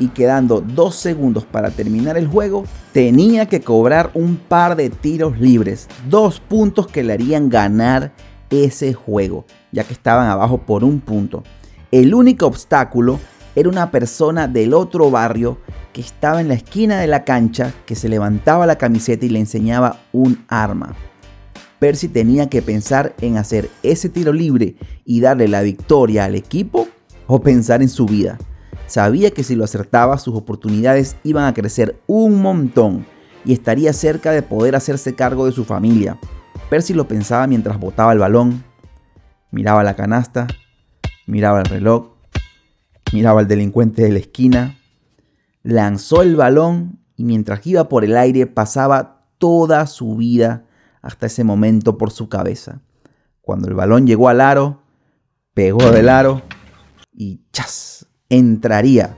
Y 0.00 0.08
quedando 0.08 0.60
dos 0.60 0.96
segundos 0.96 1.44
para 1.44 1.70
terminar 1.70 2.18
el 2.18 2.26
juego, 2.26 2.64
tenía 2.92 3.46
que 3.46 3.60
cobrar 3.60 4.10
un 4.14 4.34
par 4.34 4.74
de 4.74 4.90
tiros 4.90 5.38
libres. 5.38 5.86
Dos 6.10 6.40
puntos 6.40 6.88
que 6.88 7.04
le 7.04 7.12
harían 7.12 7.48
ganar 7.48 8.12
ese 8.50 8.92
juego, 8.92 9.44
ya 9.70 9.84
que 9.84 9.92
estaban 9.92 10.28
abajo 10.28 10.58
por 10.58 10.82
un 10.82 10.98
punto. 10.98 11.44
El 11.92 12.12
único 12.12 12.46
obstáculo 12.46 13.20
era 13.58 13.68
una 13.68 13.90
persona 13.90 14.46
del 14.46 14.72
otro 14.72 15.10
barrio 15.10 15.58
que 15.92 16.00
estaba 16.00 16.40
en 16.40 16.46
la 16.46 16.54
esquina 16.54 17.00
de 17.00 17.08
la 17.08 17.24
cancha, 17.24 17.74
que 17.86 17.96
se 17.96 18.08
levantaba 18.08 18.66
la 18.66 18.78
camiseta 18.78 19.26
y 19.26 19.30
le 19.30 19.40
enseñaba 19.40 19.98
un 20.12 20.44
arma. 20.46 20.94
Percy 21.80 22.06
tenía 22.06 22.48
que 22.48 22.62
pensar 22.62 23.16
en 23.20 23.36
hacer 23.36 23.68
ese 23.82 24.08
tiro 24.08 24.32
libre 24.32 24.76
y 25.04 25.20
darle 25.20 25.48
la 25.48 25.62
victoria 25.62 26.24
al 26.24 26.36
equipo 26.36 26.86
o 27.26 27.40
pensar 27.40 27.82
en 27.82 27.88
su 27.88 28.06
vida. 28.06 28.38
Sabía 28.86 29.32
que 29.32 29.42
si 29.42 29.56
lo 29.56 29.64
acertaba 29.64 30.18
sus 30.18 30.36
oportunidades 30.36 31.16
iban 31.24 31.44
a 31.44 31.54
crecer 31.54 32.00
un 32.06 32.40
montón 32.40 33.06
y 33.44 33.52
estaría 33.52 33.92
cerca 33.92 34.30
de 34.30 34.42
poder 34.42 34.76
hacerse 34.76 35.16
cargo 35.16 35.46
de 35.46 35.52
su 35.52 35.64
familia. 35.64 36.16
Percy 36.70 36.94
lo 36.94 37.08
pensaba 37.08 37.48
mientras 37.48 37.80
botaba 37.80 38.12
el 38.12 38.20
balón, 38.20 38.62
miraba 39.50 39.82
la 39.82 39.94
canasta, 39.94 40.46
miraba 41.26 41.58
el 41.58 41.66
reloj, 41.66 42.17
miraba 43.12 43.40
al 43.40 43.48
delincuente 43.48 44.02
de 44.02 44.10
la 44.10 44.18
esquina, 44.18 44.78
lanzó 45.62 46.22
el 46.22 46.36
balón 46.36 47.00
y 47.16 47.24
mientras 47.24 47.66
iba 47.66 47.88
por 47.88 48.04
el 48.04 48.16
aire 48.16 48.46
pasaba 48.46 49.26
toda 49.38 49.86
su 49.86 50.16
vida 50.16 50.64
hasta 51.02 51.26
ese 51.26 51.44
momento 51.44 51.98
por 51.98 52.10
su 52.10 52.28
cabeza. 52.28 52.80
Cuando 53.40 53.68
el 53.68 53.74
balón 53.74 54.06
llegó 54.06 54.28
al 54.28 54.40
aro, 54.40 54.82
pegó 55.54 55.90
del 55.90 56.08
aro 56.08 56.42
y 57.12 57.40
¡chas! 57.52 58.06
entraría. 58.28 59.16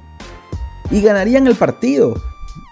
Y 0.90 1.02
ganarían 1.02 1.46
el 1.46 1.54
partido. 1.54 2.14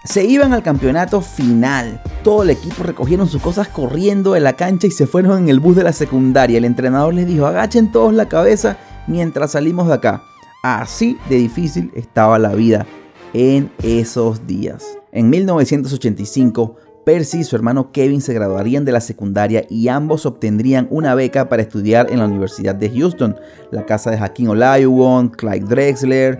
Se 0.05 0.25
iban 0.25 0.53
al 0.53 0.63
campeonato 0.63 1.21
final. 1.21 2.01
Todo 2.23 2.43
el 2.43 2.49
equipo 2.49 2.83
recogieron 2.83 3.27
sus 3.27 3.41
cosas 3.41 3.67
corriendo 3.67 4.33
de 4.33 4.39
la 4.39 4.53
cancha 4.53 4.87
y 4.87 4.91
se 4.91 5.07
fueron 5.07 5.37
en 5.37 5.49
el 5.49 5.59
bus 5.59 5.75
de 5.75 5.83
la 5.83 5.93
secundaria. 5.93 6.57
El 6.57 6.65
entrenador 6.65 7.13
les 7.13 7.27
dijo, 7.27 7.45
agachen 7.45 7.91
todos 7.91 8.13
la 8.13 8.27
cabeza 8.27 8.77
mientras 9.07 9.51
salimos 9.51 9.87
de 9.87 9.93
acá. 9.93 10.23
Así 10.61 11.17
de 11.29 11.37
difícil 11.37 11.89
estaba 11.95 12.37
la 12.37 12.53
vida 12.53 12.85
en 13.33 13.71
esos 13.81 14.45
días. 14.45 14.97
En 15.13 15.29
1985, 15.29 16.75
Percy 17.05 17.39
y 17.39 17.43
su 17.45 17.55
hermano 17.55 17.91
Kevin 17.91 18.19
se 18.19 18.33
graduarían 18.33 18.83
de 18.83 18.91
la 18.91 18.99
secundaria 18.99 19.65
y 19.69 19.87
ambos 19.87 20.25
obtendrían 20.25 20.87
una 20.91 21.15
beca 21.15 21.47
para 21.47 21.61
estudiar 21.61 22.11
en 22.11 22.19
la 22.19 22.25
Universidad 22.25 22.75
de 22.75 22.89
Houston, 22.89 23.37
la 23.71 23.85
casa 23.85 24.11
de 24.11 24.17
Hakeem 24.17 24.49
Olajuwon, 24.49 25.29
Clyde 25.29 25.65
Drexler. 25.65 26.39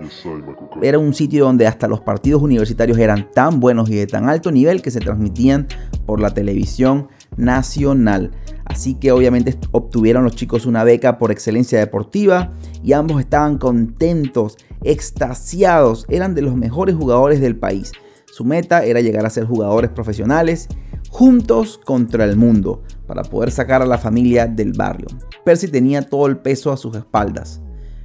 Era 0.82 0.98
un 0.98 1.14
sitio 1.14 1.46
donde 1.46 1.66
hasta 1.66 1.88
los 1.88 2.00
partidos 2.00 2.42
universitarios 2.42 2.98
eran 2.98 3.30
tan 3.32 3.58
buenos 3.58 3.88
y 3.88 3.96
de 3.96 4.06
tan 4.06 4.28
alto 4.28 4.52
nivel 4.52 4.82
que 4.82 4.90
se 4.90 5.00
transmitían 5.00 5.66
por 6.04 6.20
la 6.20 6.34
televisión 6.34 7.08
nacional. 7.36 8.30
Así 8.70 8.94
que 8.94 9.10
obviamente 9.10 9.58
obtuvieron 9.72 10.22
los 10.22 10.36
chicos 10.36 10.64
una 10.64 10.84
beca 10.84 11.18
por 11.18 11.32
excelencia 11.32 11.80
deportiva 11.80 12.52
y 12.84 12.92
ambos 12.92 13.18
estaban 13.20 13.58
contentos, 13.58 14.58
extasiados, 14.84 16.06
eran 16.08 16.36
de 16.36 16.42
los 16.42 16.54
mejores 16.54 16.94
jugadores 16.94 17.40
del 17.40 17.56
país. 17.56 17.90
Su 18.26 18.44
meta 18.44 18.84
era 18.84 19.00
llegar 19.00 19.26
a 19.26 19.30
ser 19.30 19.44
jugadores 19.44 19.90
profesionales 19.90 20.68
juntos 21.10 21.80
contra 21.84 22.22
el 22.22 22.36
mundo 22.36 22.84
para 23.08 23.24
poder 23.24 23.50
sacar 23.50 23.82
a 23.82 23.86
la 23.86 23.98
familia 23.98 24.46
del 24.46 24.72
barrio. 24.72 25.08
Percy 25.44 25.66
tenía 25.66 26.02
todo 26.02 26.28
el 26.28 26.36
peso 26.36 26.70
a 26.70 26.76
sus 26.76 26.94
espaldas. 26.94 27.60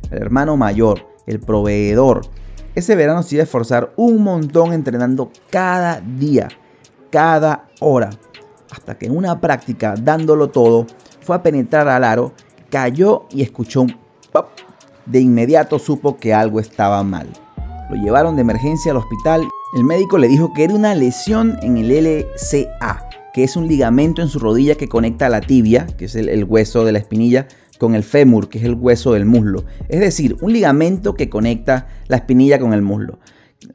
El 0.10 0.17
hermano 0.17 0.57
mayor, 0.57 1.07
el 1.27 1.41
proveedor, 1.41 2.22
ese 2.74 2.95
verano 2.95 3.22
se 3.22 3.36
iba 3.36 3.43
a 3.43 3.45
esforzar 3.45 3.93
un 3.98 4.24
montón 4.24 4.74
entrenando 4.74 5.29
cada 5.51 6.01
día, 6.01 6.48
cada 7.12 7.67
hora, 7.79 8.10
hasta 8.75 8.98
que 8.98 9.08
en 9.08 9.17
una 9.17 9.41
práctica, 9.41 9.96
dándolo 10.00 10.50
todo, 10.50 10.86
fue 11.22 11.36
a 11.36 11.44
penetrar 11.44 11.88
al 11.88 12.03
aro, 12.03 12.34
cayó 12.70 13.25
y 13.32 13.41
escuchó 13.41 13.82
un 13.82 13.96
pop. 14.32 14.48
De 15.05 15.20
inmediato 15.20 15.79
supo 15.79 16.17
que 16.17 16.34
algo 16.34 16.60
estaba 16.60 17.03
mal. 17.03 17.27
Lo 17.89 17.96
llevaron 17.96 18.36
de 18.36 18.41
emergencia 18.41 18.91
al 18.91 18.98
hospital 18.98 19.48
el 19.75 19.84
médico 19.84 20.17
le 20.17 20.29
dijo 20.29 20.53
que 20.53 20.63
era 20.63 20.74
una 20.74 20.96
lesión 20.96 21.60
en 21.62 21.75
el 21.75 21.89
LCA, 21.89 23.10
que 23.34 23.44
es 23.44 23.58
un 23.58 23.67
ligamento 23.67 24.22
en 24.22 24.29
su 24.29 24.39
rodilla 24.39 24.75
que 24.75 24.88
conecta 24.88 25.27
la 25.27 25.41
tibia, 25.41 25.86
que 25.98 26.05
es 26.05 26.15
el, 26.15 26.46
hueso 26.46 26.86
de 26.86 26.94
la 26.94 27.00
espinilla, 27.00 27.50
con 27.77 27.94
el 27.94 28.05
fémur, 28.05 28.48
que 28.48 28.60
es 28.60 28.63
el 28.63 28.75
hueso 28.75 29.12
del 29.12 29.25
muslo. 29.25 29.65
Es 29.89 30.00
decir, 30.00 30.38
un 30.39 30.53
ligamento 30.53 31.15
que 31.15 31.29
conecta 31.29 31.88
la 32.08 32.15
espinilla 32.15 32.58
con 32.58 32.72
el 32.72 32.84
muslo. 32.84 33.20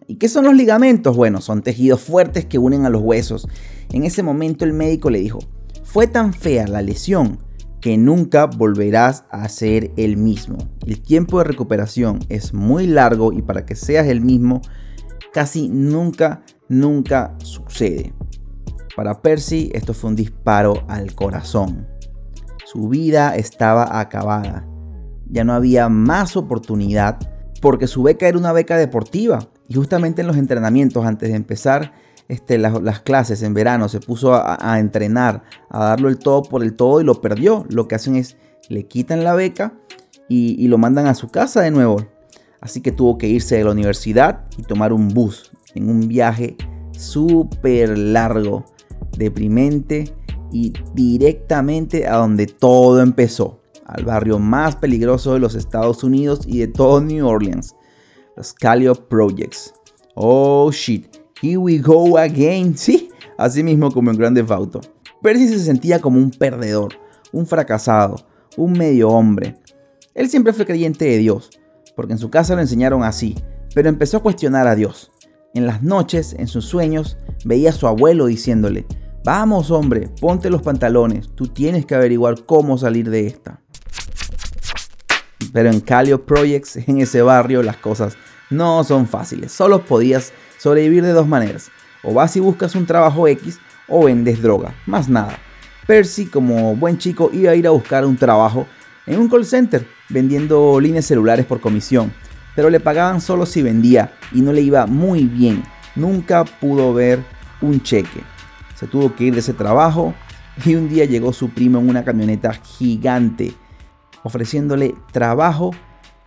¿Y 0.06 0.16
qué 0.16 0.28
son 0.28 0.44
los 0.44 0.54
ligamentos? 0.54 1.16
Bueno, 1.16 1.40
son 1.40 1.62
tejidos 1.62 2.00
fuertes 2.00 2.44
que 2.44 2.58
unen 2.58 2.86
a 2.86 2.90
los 2.90 3.02
huesos. 3.02 3.48
En 3.92 4.04
ese 4.04 4.22
momento 4.22 4.64
el 4.64 4.72
médico 4.72 5.10
le 5.10 5.20
dijo, 5.20 5.40
fue 5.84 6.06
tan 6.06 6.32
fea 6.32 6.66
la 6.68 6.82
lesión 6.82 7.40
que 7.80 7.96
nunca 7.96 8.46
volverás 8.46 9.24
a 9.30 9.48
ser 9.48 9.90
el 9.96 10.16
mismo. 10.16 10.58
El 10.86 11.00
tiempo 11.00 11.38
de 11.38 11.44
recuperación 11.44 12.20
es 12.28 12.52
muy 12.52 12.86
largo 12.86 13.32
y 13.32 13.42
para 13.42 13.64
que 13.64 13.74
seas 13.74 14.06
el 14.06 14.20
mismo 14.20 14.60
casi 15.32 15.68
nunca, 15.68 16.42
nunca 16.68 17.34
sucede. 17.42 18.12
Para 18.94 19.22
Percy 19.22 19.70
esto 19.72 19.94
fue 19.94 20.10
un 20.10 20.16
disparo 20.16 20.84
al 20.88 21.14
corazón. 21.14 21.88
Su 22.66 22.88
vida 22.88 23.34
estaba 23.34 23.98
acabada. 23.98 24.66
Ya 25.28 25.44
no 25.44 25.54
había 25.54 25.88
más 25.88 26.36
oportunidad 26.36 27.18
porque 27.62 27.86
su 27.86 28.02
beca 28.02 28.28
era 28.28 28.38
una 28.38 28.52
beca 28.52 28.76
deportiva. 28.76 29.48
Y 29.70 29.74
justamente 29.74 30.20
en 30.20 30.26
los 30.26 30.36
entrenamientos, 30.36 31.06
antes 31.06 31.30
de 31.30 31.36
empezar 31.36 31.94
este, 32.28 32.58
las, 32.58 33.00
clases 33.00 33.42
en 33.42 33.54
verano, 33.54 33.88
se 33.88 34.00
puso 34.00 34.34
a, 34.34 34.78
entrenar, 34.78 35.44
a 35.70 35.86
darlo 35.86 36.10
el 36.10 36.18
todo 36.18 36.42
por 36.42 36.62
el 36.62 36.74
todo 36.74 37.00
y 37.00 37.04
lo 37.04 37.22
perdió. 37.22 37.64
Lo 37.70 37.88
que 37.88 37.94
hacen 37.94 38.16
es, 38.16 38.36
le 38.68 38.84
quitan 38.86 39.24
la 39.24 39.34
beca 39.34 39.72
y, 40.28 40.62
y 40.62 40.68
lo 40.68 40.76
mandan 40.76 41.06
a 41.06 41.14
su 41.14 41.28
casa 41.28 41.62
de 41.62 41.70
nuevo 41.70 42.04
así 42.60 42.80
que 42.80 42.92
tuvo 42.92 43.18
que 43.18 43.28
irse 43.28 43.56
de 43.56 43.64
la 43.64 43.72
universidad 43.72 44.44
y 44.56 44.62
tomar 44.62 44.92
un 44.92 45.08
bus 45.08 45.50
en 45.74 45.88
un 45.88 46.08
viaje 46.08 46.56
súper 46.92 47.96
largo, 47.96 48.64
deprimente 49.16 50.14
y 50.52 50.72
directamente 50.94 52.06
a 52.06 52.16
donde 52.16 52.46
todo 52.46 53.00
empezó, 53.00 53.62
al 53.86 54.04
barrio 54.04 54.38
más 54.38 54.76
peligroso 54.76 55.32
de 55.32 55.40
los 55.40 55.54
Estados 55.54 56.04
Unidos 56.04 56.40
y 56.46 56.58
de 56.58 56.68
todo 56.68 57.00
New 57.00 57.26
Orleans, 57.26 57.74
los 58.78 58.98
Projects. 58.98 59.74
Oh 60.14 60.70
shit, 60.70 61.06
here 61.40 61.58
we 61.58 61.78
go 61.78 62.18
again, 62.18 62.76
sí, 62.76 63.10
así 63.38 63.62
mismo 63.62 63.90
como 63.90 64.10
en 64.10 64.18
Grande 64.18 64.44
Auto. 64.48 64.80
Percy 65.22 65.48
se 65.48 65.58
sentía 65.58 66.00
como 66.00 66.18
un 66.18 66.30
perdedor, 66.30 66.94
un 67.32 67.46
fracasado, 67.46 68.16
un 68.56 68.72
medio 68.72 69.10
hombre. 69.10 69.56
Él 70.14 70.28
siempre 70.28 70.52
fue 70.52 70.66
creyente 70.66 71.04
de 71.04 71.18
Dios, 71.18 71.50
porque 71.94 72.12
en 72.12 72.18
su 72.18 72.30
casa 72.30 72.54
lo 72.54 72.60
enseñaron 72.60 73.02
así, 73.02 73.36
pero 73.74 73.88
empezó 73.88 74.16
a 74.16 74.22
cuestionar 74.22 74.66
a 74.66 74.74
Dios. 74.74 75.10
En 75.54 75.66
las 75.66 75.82
noches, 75.82 76.34
en 76.38 76.46
sus 76.46 76.64
sueños, 76.64 77.18
veía 77.44 77.70
a 77.70 77.74
su 77.74 77.86
abuelo 77.86 78.26
diciéndole, 78.26 78.86
Vamos 79.22 79.70
hombre, 79.70 80.08
ponte 80.20 80.48
los 80.48 80.62
pantalones, 80.62 81.28
tú 81.34 81.48
tienes 81.48 81.84
que 81.84 81.94
averiguar 81.94 82.46
cómo 82.46 82.78
salir 82.78 83.10
de 83.10 83.26
esta. 83.26 83.60
Pero 85.52 85.70
en 85.70 85.80
Calio 85.80 86.24
Projects, 86.24 86.76
en 86.88 87.00
ese 87.00 87.20
barrio, 87.20 87.62
las 87.62 87.76
cosas 87.76 88.16
no 88.50 88.84
son 88.84 89.06
fáciles. 89.06 89.52
Solo 89.52 89.84
podías 89.84 90.32
sobrevivir 90.58 91.02
de 91.02 91.12
dos 91.12 91.26
maneras. 91.26 91.70
O 92.02 92.14
vas 92.14 92.36
y 92.36 92.40
buscas 92.40 92.74
un 92.74 92.86
trabajo 92.86 93.26
X 93.28 93.58
o 93.88 94.04
vendes 94.04 94.42
droga. 94.42 94.74
Más 94.86 95.08
nada. 95.08 95.38
Percy, 95.86 96.26
como 96.26 96.76
buen 96.76 96.98
chico, 96.98 97.30
iba 97.32 97.52
a 97.52 97.56
ir 97.56 97.66
a 97.66 97.70
buscar 97.70 98.04
un 98.04 98.16
trabajo 98.16 98.66
en 99.06 99.18
un 99.18 99.28
call 99.28 99.44
center 99.44 99.86
vendiendo 100.08 100.78
líneas 100.80 101.06
celulares 101.06 101.46
por 101.46 101.60
comisión, 101.60 102.12
pero 102.54 102.70
le 102.70 102.80
pagaban 102.80 103.20
solo 103.20 103.46
si 103.46 103.62
vendía 103.62 104.12
y 104.32 104.40
no 104.40 104.52
le 104.52 104.60
iba 104.60 104.86
muy 104.86 105.24
bien. 105.24 105.62
Nunca 105.96 106.44
pudo 106.44 106.94
ver 106.94 107.24
un 107.60 107.82
cheque. 107.82 108.22
Se 108.76 108.86
tuvo 108.86 109.14
que 109.14 109.24
ir 109.24 109.34
de 109.34 109.40
ese 109.40 109.52
trabajo 109.52 110.14
y 110.64 110.74
un 110.74 110.88
día 110.88 111.04
llegó 111.04 111.32
su 111.32 111.50
primo 111.50 111.78
en 111.78 111.88
una 111.88 112.04
camioneta 112.04 112.52
gigante 112.52 113.54
ofreciéndole 114.22 114.94
trabajo 115.12 115.72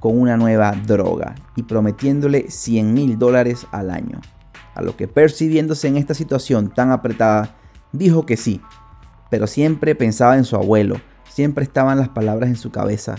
con 0.03 0.19
una 0.19 0.35
nueva 0.35 0.73
droga 0.85 1.33
y 1.55 1.63
prometiéndole 1.63 2.51
100 2.51 2.93
mil 2.93 3.17
dólares 3.17 3.65
al 3.71 3.89
año. 3.89 4.19
A 4.75 4.81
lo 4.81 4.97
que 4.97 5.07
percibiéndose 5.07 5.87
en 5.87 5.95
esta 5.95 6.13
situación 6.13 6.73
tan 6.73 6.91
apretada, 6.91 7.55
dijo 7.93 8.25
que 8.25 8.35
sí, 8.35 8.59
pero 9.29 9.47
siempre 9.47 9.95
pensaba 9.95 10.35
en 10.35 10.43
su 10.43 10.57
abuelo 10.57 10.97
siempre 11.33 11.63
estaban 11.63 11.97
las 11.97 12.09
palabras 12.09 12.49
en 12.49 12.57
su 12.57 12.69
cabeza 12.69 13.15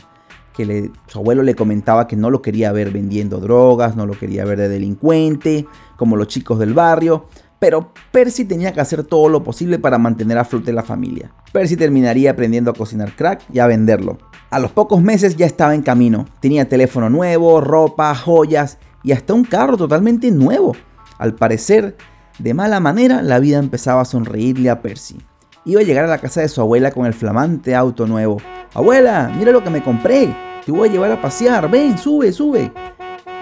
que 0.53 0.91
su 1.07 1.19
abuelo 1.19 1.43
le 1.43 1.55
comentaba 1.55 2.07
que 2.07 2.17
no 2.17 2.29
lo 2.29 2.43
quería 2.43 2.71
ver 2.71 2.91
vendiendo 2.91 3.41
drogas, 3.41 3.97
no 3.97 4.05
lo 4.05 4.13
quería 4.13 4.45
ver 4.45 4.59
de 4.59 4.69
delincuente, 4.69 5.67
como 5.97 6.17
los 6.17 6.29
chicos 6.29 6.59
del 6.59 6.75
barrio, 6.75 7.27
pero 7.65 7.95
Percy 8.13 8.45
tenía 8.45 8.75
que 8.75 8.83
hacer 8.83 9.05
todo 9.05 9.31
lo 9.31 9.43
posible 9.43 9.79
para 9.79 9.97
mantener 9.97 10.37
a 10.37 10.45
flote 10.45 10.71
la 10.71 10.83
familia. 10.83 11.33
Percy 11.51 11.79
terminaría 11.79 12.33
aprendiendo 12.33 12.71
a 12.71 12.75
cocinar 12.75 13.17
crack 13.17 13.41
y 13.51 13.59
a 13.59 13.67
venderlo. 13.67 14.19
A 14.51 14.59
los 14.59 14.71
pocos 14.71 15.01
meses 15.01 15.35
ya 15.37 15.47
estaba 15.47 15.75
en 15.75 15.81
camino, 15.81 16.27
tenía 16.41 16.69
teléfono 16.69 17.09
nuevo, 17.09 17.63
ropa, 17.63 18.15
joyas 18.15 18.77
y 19.03 19.13
hasta 19.13 19.33
un 19.33 19.45
carro 19.45 19.79
totalmente 19.79 20.31
nuevo. 20.31 20.77
Al 21.17 21.37
parecer, 21.37 21.97
de 22.39 22.53
mala 22.53 22.81
manera, 22.81 23.23
la 23.23 23.39
vida 23.39 23.61
empezaba 23.61 24.03
a 24.03 24.05
sonreírle 24.05 24.69
a 24.69 24.83
Percy 24.83 25.17
iba 25.65 25.81
a 25.81 25.85
llegar 25.85 26.05
a 26.05 26.09
la 26.09 26.19
casa 26.19 26.43
de 26.43 26.51
su 26.51 26.61
abuela 26.61 26.91
con 26.91 27.07
el 27.07 27.15
flamante 27.15 27.75
auto 27.75 28.07
nuevo. 28.07 28.37
Abuela, 28.75 29.33
mira 29.39 29.53
lo 29.53 29.65
que 29.65 29.71
me 29.71 29.83
compré. 29.83 30.37
Te 30.67 30.71
voy 30.71 30.91
a 30.91 30.93
llevar 30.93 31.11
a 31.13 31.23
pasear. 31.23 31.71
Ven, 31.71 31.97
sube, 31.97 32.31
sube. 32.31 32.71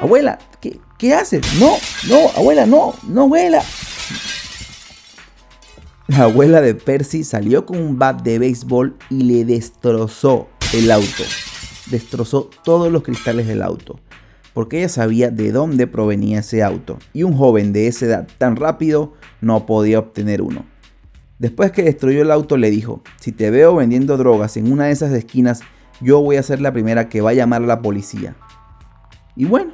Abuela, 0.00 0.38
¿qué, 0.60 0.78
qué 0.96 1.12
haces? 1.12 1.42
No, 1.58 1.72
no, 2.08 2.28
abuela, 2.36 2.64
no, 2.64 2.94
no, 3.08 3.22
abuela. 3.22 3.60
La 6.12 6.24
abuela 6.24 6.60
de 6.60 6.74
Percy 6.74 7.24
salió 7.24 7.64
con 7.64 7.78
un 7.78 7.98
bat 7.98 8.20
de 8.20 8.38
béisbol 8.38 8.98
y 9.08 9.22
le 9.22 9.46
destrozó 9.46 10.46
el 10.74 10.90
auto. 10.90 11.22
Destrozó 11.90 12.50
todos 12.62 12.92
los 12.92 13.02
cristales 13.02 13.46
del 13.46 13.62
auto. 13.62 13.98
Porque 14.52 14.80
ella 14.80 14.90
sabía 14.90 15.30
de 15.30 15.52
dónde 15.52 15.86
provenía 15.86 16.40
ese 16.40 16.62
auto. 16.62 16.98
Y 17.14 17.22
un 17.22 17.34
joven 17.34 17.72
de 17.72 17.86
esa 17.86 18.04
edad 18.04 18.28
tan 18.36 18.56
rápido 18.56 19.14
no 19.40 19.64
podía 19.64 20.00
obtener 20.00 20.42
uno. 20.42 20.66
Después 21.38 21.72
que 21.72 21.82
destruyó 21.82 22.20
el 22.20 22.30
auto 22.30 22.58
le 22.58 22.70
dijo, 22.70 23.02
si 23.18 23.32
te 23.32 23.50
veo 23.50 23.74
vendiendo 23.76 24.18
drogas 24.18 24.58
en 24.58 24.70
una 24.70 24.84
de 24.84 24.92
esas 24.92 25.12
esquinas, 25.12 25.60
yo 26.02 26.20
voy 26.20 26.36
a 26.36 26.42
ser 26.42 26.60
la 26.60 26.74
primera 26.74 27.08
que 27.08 27.22
va 27.22 27.30
a 27.30 27.34
llamar 27.34 27.62
a 27.62 27.66
la 27.66 27.80
policía. 27.80 28.36
Y 29.34 29.46
bueno, 29.46 29.72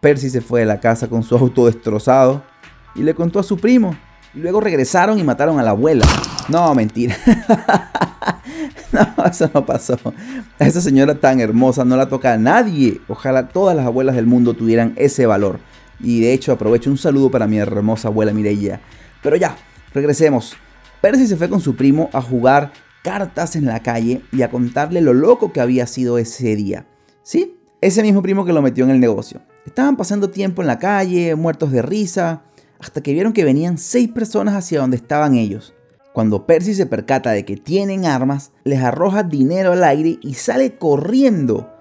Percy 0.00 0.28
se 0.28 0.42
fue 0.42 0.60
de 0.60 0.66
la 0.66 0.80
casa 0.80 1.08
con 1.08 1.22
su 1.22 1.38
auto 1.38 1.64
destrozado 1.64 2.42
y 2.94 3.02
le 3.02 3.14
contó 3.14 3.38
a 3.38 3.42
su 3.42 3.56
primo. 3.56 3.96
Luego 4.38 4.60
regresaron 4.60 5.18
y 5.18 5.24
mataron 5.24 5.58
a 5.58 5.64
la 5.64 5.70
abuela. 5.70 6.06
No, 6.48 6.72
mentira. 6.72 7.16
no, 8.92 9.24
eso 9.24 9.50
no 9.52 9.66
pasó. 9.66 9.98
A 10.60 10.64
esa 10.64 10.80
señora 10.80 11.16
tan 11.16 11.40
hermosa 11.40 11.84
no 11.84 11.96
la 11.96 12.08
toca 12.08 12.34
a 12.34 12.38
nadie. 12.38 13.00
Ojalá 13.08 13.48
todas 13.48 13.76
las 13.76 13.84
abuelas 13.84 14.14
del 14.14 14.26
mundo 14.26 14.54
tuvieran 14.54 14.94
ese 14.96 15.26
valor. 15.26 15.58
Y 15.98 16.20
de 16.20 16.32
hecho 16.32 16.52
aprovecho 16.52 16.88
un 16.88 16.98
saludo 16.98 17.32
para 17.32 17.48
mi 17.48 17.58
hermosa 17.58 18.08
abuela 18.08 18.32
Mireia. 18.32 18.80
Pero 19.24 19.34
ya, 19.34 19.56
regresemos. 19.92 20.56
Percy 21.00 21.26
se 21.26 21.36
fue 21.36 21.48
con 21.48 21.60
su 21.60 21.74
primo 21.74 22.08
a 22.12 22.22
jugar 22.22 22.72
cartas 23.02 23.56
en 23.56 23.66
la 23.66 23.80
calle 23.80 24.22
y 24.30 24.42
a 24.42 24.50
contarle 24.50 25.00
lo 25.00 25.14
loco 25.14 25.52
que 25.52 25.60
había 25.60 25.88
sido 25.88 26.16
ese 26.16 26.54
día. 26.54 26.86
¿Sí? 27.24 27.56
Ese 27.80 28.02
mismo 28.02 28.22
primo 28.22 28.44
que 28.44 28.52
lo 28.52 28.62
metió 28.62 28.84
en 28.84 28.90
el 28.90 29.00
negocio. 29.00 29.40
Estaban 29.66 29.96
pasando 29.96 30.30
tiempo 30.30 30.62
en 30.62 30.68
la 30.68 30.78
calle, 30.78 31.34
muertos 31.34 31.72
de 31.72 31.82
risa, 31.82 32.42
hasta 32.78 33.02
que 33.02 33.12
vieron 33.12 33.32
que 33.32 33.44
venían 33.44 33.78
seis 33.78 34.08
personas 34.08 34.54
hacia 34.54 34.80
donde 34.80 34.96
estaban 34.96 35.34
ellos. 35.34 35.74
Cuando 36.12 36.46
Percy 36.46 36.74
se 36.74 36.86
percata 36.86 37.30
de 37.30 37.44
que 37.44 37.56
tienen 37.56 38.04
armas, 38.04 38.52
les 38.64 38.82
arroja 38.82 39.22
dinero 39.22 39.72
al 39.72 39.84
aire 39.84 40.18
y 40.20 40.34
sale 40.34 40.76
corriendo. 40.76 41.72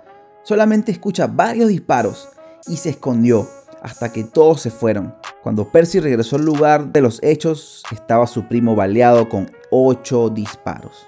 Solamente 0.44 0.92
escucha 0.92 1.28
varios 1.28 1.70
disparos 1.70 2.30
y 2.68 2.78
se 2.78 2.90
escondió 2.90 3.48
hasta 3.82 4.12
que 4.12 4.24
todos 4.24 4.62
se 4.62 4.70
fueron. 4.70 5.16
Cuando 5.42 5.72
Percy 5.72 6.00
regresó 6.00 6.36
al 6.36 6.46
lugar 6.46 6.92
de 6.92 7.02
los 7.02 7.20
hechos, 7.24 7.84
estaba 7.92 8.28
su 8.28 8.48
primo 8.48 8.76
baleado 8.76 9.30
con 9.30 9.50
ocho 9.72 10.30
disparos. 10.30 11.08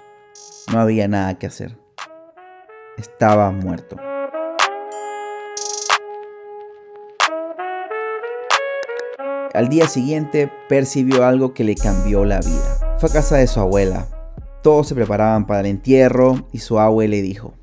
No 0.72 0.80
había 0.80 1.08
nada 1.08 1.38
que 1.38 1.48
hacer. 1.48 1.78
Estaba 2.98 3.52
muerto. 3.52 4.09
Al 9.54 9.68
día 9.68 9.88
siguiente, 9.88 10.52
percibió 10.70 11.26
algo 11.26 11.56
que 11.56 11.64
le 11.64 11.74
cambió 11.74 12.24
la 12.24 12.40
vida. 12.40 12.98
Fue 13.00 13.10
a 13.10 13.14
casa 13.14 13.38
de 13.38 13.48
su 13.48 13.60
abuela. 13.60 14.08
Todos 14.62 14.88
se 14.88 14.94
preparaban 14.94 15.48
para 15.48 15.62
el 15.62 15.66
entierro 15.66 16.48
y 16.52 16.60
su 16.60 16.78
abuela 16.78 17.16
le 17.16 17.24
dijo, 17.24 17.56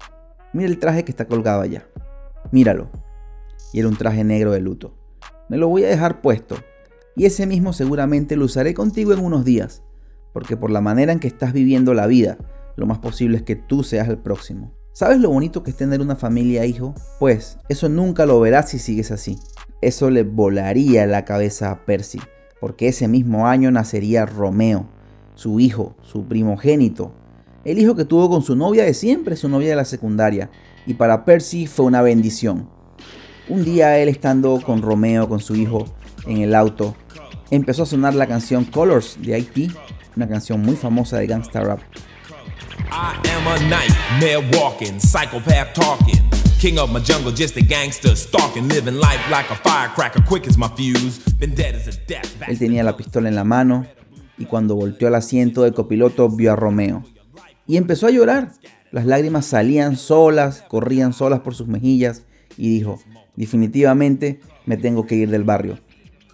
mira 0.52 0.69
el 0.69 0.81
traje 0.81 1.05
que 1.05 1.12
está 1.12 1.26
colgado 1.26 1.61
allá. 1.61 1.87
Míralo. 2.50 2.90
Y 3.73 3.78
era 3.78 3.88
un 3.88 3.97
traje 3.97 4.25
negro 4.25 4.50
de 4.50 4.59
luto. 4.59 4.95
Me 5.49 5.59
lo 5.59 5.69
voy 5.69 5.85
a 5.85 5.88
dejar 5.88 6.21
puesto. 6.23 6.57
Y 7.14 7.25
ese 7.25 7.47
mismo 7.47 7.73
seguramente 7.73 8.35
lo 8.35 8.47
usaré 8.47 8.75
contigo 8.75 9.12
en 9.12 9.25
unos 9.25 9.45
días. 9.45 9.85
Porque 10.33 10.57
por 10.57 10.73
la 10.73 10.81
manera 10.81 11.12
en 11.12 11.21
que 11.21 11.28
estás 11.28 11.52
viviendo 11.52 11.95
la 11.95 12.09
vida, 12.09 12.37
lo 12.75 12.87
más 12.87 12.99
posible 12.99 13.37
es 13.37 13.43
que 13.45 13.55
tú 13.55 13.85
seas 13.85 14.09
el 14.09 14.19
próximo. 14.19 14.73
¿Sabes 14.93 15.21
lo 15.21 15.31
bonito 15.31 15.62
que 15.62 15.71
es 15.71 15.76
tener 15.76 16.00
una 16.00 16.16
familia, 16.16 16.66
hijo? 16.66 16.95
Pues 17.21 17.58
eso 17.69 17.89
nunca 17.89 18.26
lo 18.26 18.41
verás 18.41 18.71
si 18.71 18.80
sigues 18.80 19.13
así. 19.13 19.39
Eso 19.82 20.10
le 20.10 20.23
volaría 20.23 21.06
la 21.06 21.25
cabeza 21.25 21.71
a 21.71 21.84
Percy, 21.84 22.21
porque 22.60 22.89
ese 22.89 23.08
mismo 23.08 23.47
año 23.47 23.71
nacería 23.71 24.25
Romeo, 24.25 24.86
su 25.34 25.60
hijo, 25.60 25.95
su 26.02 26.25
primogénito, 26.25 27.12
el 27.65 27.78
hijo 27.78 27.95
que 27.95 28.04
tuvo 28.04 28.30
con 28.30 28.43
su 28.43 28.56
novia 28.56 28.84
de 28.84 28.95
siempre, 28.95 29.36
su 29.36 29.49
novia 29.49 29.71
de 29.71 29.76
la 29.76 29.84
secundaria, 29.84 30.50
y 30.86 30.95
para 30.95 31.25
Percy 31.25 31.67
fue 31.67 31.84
una 31.86 32.00
bendición. 32.00 32.69
Un 33.49 33.65
día 33.65 33.99
él 33.99 34.08
estando 34.08 34.60
con 34.65 34.82
Romeo, 34.82 35.28
con 35.28 35.41
su 35.41 35.54
hijo, 35.56 35.84
en 36.26 36.39
el 36.39 36.54
auto, 36.54 36.97
empezó 37.50 37.82
a 37.82 37.86
sonar 37.86 38.15
la 38.15 38.26
canción 38.26 38.65
Colors 38.65 39.19
de 39.21 39.39
IT, 39.39 39.73
una 40.17 40.28
canción 40.28 40.62
muy 40.62 40.76
famosa 40.76 41.19
de 41.19 41.26
gangsta 41.26 41.60
rap. 41.60 41.80
King 46.67 46.81
of 46.81 46.91
my 46.91 46.99
jungle, 46.99 47.31
just 47.31 47.57
a 47.57 47.61
gangster, 47.61 48.17
stalking, 48.17 48.67
living 48.67 48.97
life 48.97 49.21
like 49.31 49.49
a 49.52 49.55
firecracker, 49.55 50.21
quick 50.26 50.49
as 50.49 50.59
my 50.59 50.67
fuse, 50.76 51.21
been 51.39 51.55
dead 51.55 51.76
as 51.76 51.87
a 51.87 51.93
death. 52.09 52.26
Él 52.49 52.59
tenía 52.59 52.83
la 52.83 52.97
pistola 52.97 53.29
en 53.29 53.37
la 53.37 53.45
mano 53.45 53.87
y 54.37 54.47
cuando 54.47 54.75
volteó 54.75 55.07
al 55.07 55.15
asiento 55.15 55.63
de 55.63 55.71
copiloto 55.71 56.29
vio 56.29 56.52
a 56.52 56.57
Romeo 56.57 57.05
y 57.69 57.76
empezó 57.76 58.09
a 58.09 58.11
llorar. 58.11 58.50
Las 58.91 59.07
lágrimas 59.07 59.47
salían 59.47 59.97
solas, 59.97 60.65
corrían 60.67 61.13
solas 61.13 61.39
por 61.39 61.55
sus 61.55 61.69
mejillas 61.69 62.25
y 62.57 62.69
dijo, 62.69 62.99
definitivamente 63.37 64.41
me 64.65 64.76
tengo 64.76 65.07
que 65.07 65.15
ir 65.15 65.31
del 65.31 65.45
barrio, 65.45 65.79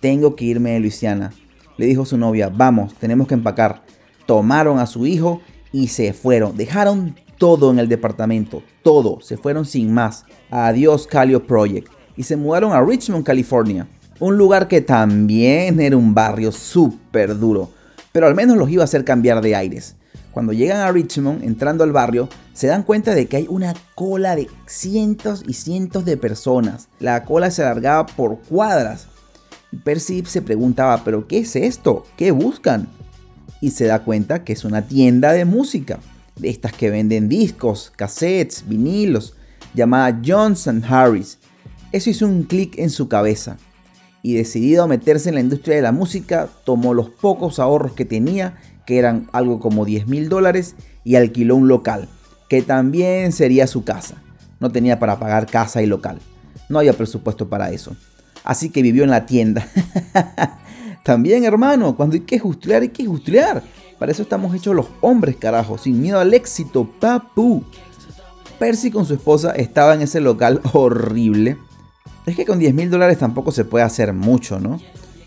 tengo 0.01 0.35
que 0.35 0.47
irme 0.47 0.71
de 0.71 0.81
Luisiana. 0.81 1.35
Le 1.77 1.85
dijo 1.85 2.07
su 2.07 2.17
novia, 2.17 2.49
vamos, 2.49 2.95
tenemos 2.95 3.29
que 3.29 3.35
empacar. 3.35 3.85
Tomaron 4.25 4.79
a 4.79 4.87
su 4.87 5.07
hijo 5.07 5.43
y 5.73 5.89
se 5.89 6.15
fueron. 6.15 6.57
Dejaron 6.57 7.17
todo 7.43 7.73
en 7.73 7.81
el 7.81 7.89
departamento, 7.89 8.63
todo, 8.85 9.21
se 9.21 9.37
fueron 9.37 9.65
sin 9.65 9.93
más. 9.93 10.25
Adiós 10.49 11.09
Calio 11.09 11.45
Project 11.45 11.91
y 12.17 12.23
se 12.23 12.37
mudaron 12.37 12.73
a 12.73 12.81
Richmond, 12.81 13.27
California, 13.27 13.89
un 14.21 14.39
lugar 14.39 14.69
que 14.69 14.81
también 14.81 15.81
era 15.81 15.97
un 15.97 16.15
barrio 16.15 16.53
súper 16.53 17.37
duro, 17.37 17.69
pero 18.13 18.29
al 18.29 18.37
menos 18.37 18.57
los 18.57 18.71
iba 18.71 18.83
a 18.83 18.85
hacer 18.85 19.05
cambiar 19.05 19.41
de 19.41 19.57
aires. 19.57 19.97
Cuando 20.31 20.53
llegan 20.53 20.83
a 20.83 20.93
Richmond, 20.93 21.43
entrando 21.43 21.83
al 21.83 21.91
barrio, 21.91 22.29
se 22.53 22.69
dan 22.69 22.85
cuenta 22.85 23.13
de 23.13 23.27
que 23.27 23.39
hay 23.39 23.47
una 23.49 23.75
cola 23.97 24.37
de 24.37 24.47
cientos 24.67 25.43
y 25.45 25.55
cientos 25.55 26.05
de 26.05 26.17
personas. 26.17 26.87
La 27.01 27.25
cola 27.25 27.51
se 27.51 27.63
alargaba 27.63 28.07
por 28.07 28.39
cuadras. 28.39 29.09
Percy 29.83 30.23
se 30.27 30.43
preguntaba, 30.43 31.03
¿pero 31.03 31.27
qué 31.27 31.39
es 31.39 31.57
esto? 31.57 32.05
¿Qué 32.17 32.31
buscan? 32.31 32.87
Y 33.61 33.73
se 33.73 33.87
da 33.87 34.05
cuenta 34.05 34.45
que 34.45 34.53
es 34.53 34.65
una 34.65 34.83
tienda 34.83 35.33
de 35.33 35.45
música 35.45 35.99
de 36.37 36.51
estas 36.51 36.73
que 36.73 36.91
venden 36.91 37.29
discos, 37.29 37.93
cassettes, 37.97 38.65
vinilos, 38.67 39.35
llamada 39.75 40.21
Johnson 40.25 40.83
Harris. 40.85 41.39
Eso 41.93 42.11
hizo 42.11 42.27
un 42.27 42.45
clic 42.45 42.79
en 42.79 42.91
su 42.91 43.09
cabeza 43.09 43.59
y 44.23 44.35
decidido 44.35 44.85
a 44.85 44.89
meterse 44.89 45.29
en 45.29 45.35
la 45.35 45.41
industria 45.41 45.77
de 45.77 45.83
la 45.83 45.93
música, 45.93 46.49
tomó 46.65 46.95
los 46.95 47.11
pocos 47.11 47.59
ahorros 47.59 47.93
que 47.93 48.05
tenía, 48.05 48.57
que 48.87 48.99
eran 48.99 49.29
algo 49.33 49.59
como 49.59 49.85
10 49.85 50.07
mil 50.07 50.29
dólares, 50.29 50.77
y 51.05 51.17
alquiló 51.17 51.57
un 51.57 51.67
local, 51.67 52.09
que 52.49 52.63
también 52.63 53.33
sería 53.33 53.67
su 53.67 53.85
casa. 53.85 54.23
No 54.61 54.71
tenía 54.71 55.01
para 55.01 55.19
pagar 55.19 55.47
casa 55.47 55.83
y 55.83 55.87
local. 55.87 56.21
No 56.69 56.79
había 56.79 56.93
presupuesto 56.93 57.49
para 57.49 57.73
eso. 57.73 57.97
Así 58.45 58.71
que 58.71 58.83
vivió 58.83 59.03
en 59.03 59.11
la 59.11 59.27
tienda. 59.27 59.67
también, 61.05 61.45
hermano, 61.45 61.97
cuando 61.97 62.15
hay 62.15 62.21
que 62.21 62.39
justiar, 62.39 62.83
hay 62.83 62.91
que 62.91 63.05
justiar. 63.05 63.63
Para 64.03 64.11
eso 64.11 64.23
estamos 64.23 64.53
hechos 64.53 64.75
los 64.75 64.87
hombres, 65.01 65.37
carajo, 65.37 65.79
sin 65.79 66.03
miedo 66.03 66.19
al 66.19 66.35
éxito, 66.35 66.91
papu. 66.99 67.63
Percy 68.59 68.91
con 68.91 69.07
su 69.07 69.15
esposa 69.15 69.53
estaba 69.53 69.95
en 69.95 70.03
ese 70.03 70.21
local 70.21 70.61
horrible. 70.73 71.57
Es 72.27 72.35
que 72.35 72.45
con 72.45 72.59
10 72.59 72.75
mil 72.75 72.91
dólares 72.91 73.19
tampoco 73.19 73.53
se 73.53 73.65
puede 73.65 73.85
hacer 73.85 74.13
mucho, 74.13 74.59
¿no? 74.59 74.81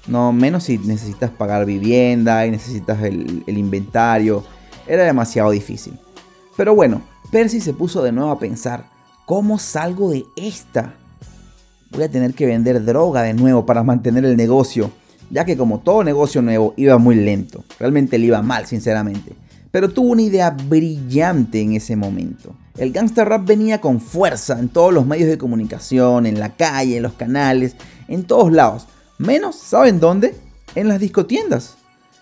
No, 0.07 0.33
menos 0.33 0.65
si 0.65 0.77
necesitas 0.77 1.31
pagar 1.31 1.65
vivienda 1.65 2.45
y 2.45 2.51
necesitas 2.51 3.01
el, 3.01 3.45
el 3.47 3.57
inventario. 3.57 4.43
Era 4.85 5.05
demasiado 5.05 5.51
difícil. 5.51 5.97
Pero 6.57 6.75
bueno, 6.75 7.01
Percy 7.31 7.61
se 7.61 7.71
puso 7.71 8.03
de 8.03 8.11
nuevo 8.11 8.31
a 8.31 8.39
pensar, 8.39 8.89
¿cómo 9.25 9.57
salgo 9.57 10.11
de 10.11 10.25
esta? 10.35 10.95
Voy 11.91 12.03
a 12.03 12.11
tener 12.11 12.33
que 12.33 12.45
vender 12.45 12.83
droga 12.83 13.21
de 13.21 13.35
nuevo 13.35 13.65
para 13.65 13.83
mantener 13.83 14.25
el 14.25 14.35
negocio 14.35 14.91
ya 15.29 15.45
que 15.45 15.57
como 15.57 15.79
todo 15.79 16.03
negocio 16.03 16.41
nuevo 16.41 16.73
iba 16.77 16.97
muy 16.97 17.15
lento, 17.15 17.63
realmente 17.79 18.17
le 18.17 18.27
iba 18.27 18.41
mal 18.41 18.65
sinceramente, 18.65 19.33
pero 19.71 19.89
tuvo 19.89 20.11
una 20.11 20.21
idea 20.21 20.51
brillante 20.51 21.61
en 21.61 21.73
ese 21.73 21.95
momento. 21.95 22.55
El 22.77 22.91
gangster 22.91 23.27
rap 23.27 23.45
venía 23.45 23.81
con 23.81 24.01
fuerza 24.01 24.59
en 24.59 24.69
todos 24.69 24.93
los 24.93 25.05
medios 25.05 25.29
de 25.29 25.37
comunicación, 25.37 26.25
en 26.25 26.39
la 26.39 26.55
calle, 26.55 26.97
en 26.97 27.03
los 27.03 27.13
canales, 27.13 27.75
en 28.07 28.23
todos 28.23 28.51
lados, 28.51 28.87
menos, 29.17 29.55
¿saben 29.55 29.99
dónde? 29.99 30.35
En 30.75 30.87
las 30.87 30.99
discotiendas. 30.99 31.77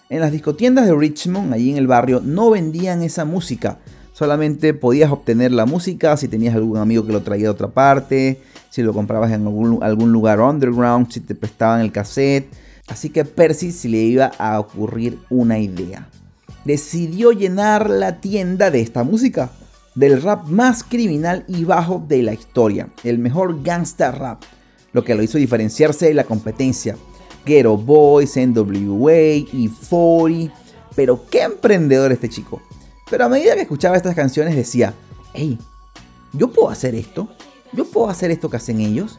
En 0.09 0.19
las 0.19 0.31
discotiendas 0.31 0.85
de 0.85 0.95
Richmond, 0.95 1.53
allí 1.53 1.71
en 1.71 1.77
el 1.77 1.87
barrio, 1.87 2.21
no 2.23 2.51
vendían 2.51 3.01
esa 3.01 3.25
música. 3.25 3.79
Solamente 4.13 4.75
podías 4.75 5.11
obtener 5.11 5.51
la 5.51 5.65
música 5.65 6.15
si 6.17 6.27
tenías 6.27 6.53
algún 6.53 6.77
amigo 6.77 7.05
que 7.05 7.13
lo 7.13 7.23
traía 7.23 7.45
de 7.45 7.49
otra 7.49 7.69
parte, 7.69 8.39
si 8.69 8.83
lo 8.83 8.93
comprabas 8.93 9.31
en 9.31 9.41
algún, 9.41 9.81
algún 9.81 10.11
lugar 10.11 10.39
underground, 10.39 11.11
si 11.11 11.19
te 11.19 11.33
prestaban 11.33 11.81
el 11.81 11.91
cassette 11.91 12.47
Así 12.87 13.09
que 13.09 13.25
Percy 13.25 13.71
se 13.71 13.89
le 13.89 13.99
iba 13.99 14.25
a 14.37 14.59
ocurrir 14.59 15.19
una 15.29 15.59
idea. 15.59 16.09
Decidió 16.65 17.31
llenar 17.31 17.89
la 17.89 18.19
tienda 18.19 18.71
de 18.71 18.81
esta 18.81 19.03
música, 19.03 19.51
del 19.95 20.21
rap 20.21 20.47
más 20.47 20.83
criminal 20.83 21.45
y 21.47 21.65
bajo 21.65 22.03
de 22.07 22.23
la 22.23 22.33
historia, 22.33 22.89
el 23.03 23.19
mejor 23.19 23.63
gangsta 23.63 24.11
rap. 24.11 24.41
lo 24.91 25.03
que 25.03 25.15
lo 25.15 25.23
hizo 25.23 25.39
diferenciarse 25.39 26.05
de 26.05 26.13
la 26.13 26.23
competencia. 26.23 26.95
Ghetto 27.45 27.77
Boys, 27.77 28.37
NWA 28.37 29.33
y 29.51 29.71
40. 29.89 30.53
Pero 30.95 31.25
qué 31.29 31.41
emprendedor 31.41 32.11
este 32.11 32.29
chico. 32.29 32.61
Pero 33.09 33.25
a 33.25 33.29
medida 33.29 33.55
que 33.55 33.61
escuchaba 33.61 33.97
estas 33.97 34.15
canciones 34.15 34.55
decía, 34.55 34.93
hey, 35.33 35.57
yo 36.31 36.51
puedo 36.51 36.69
hacer 36.69 36.93
esto. 36.95 37.27
Yo 37.73 37.85
puedo 37.85 38.09
hacer 38.09 38.29
esto 38.29 38.49
que 38.49 38.57
hacen 38.57 38.79
ellos. 38.79 39.17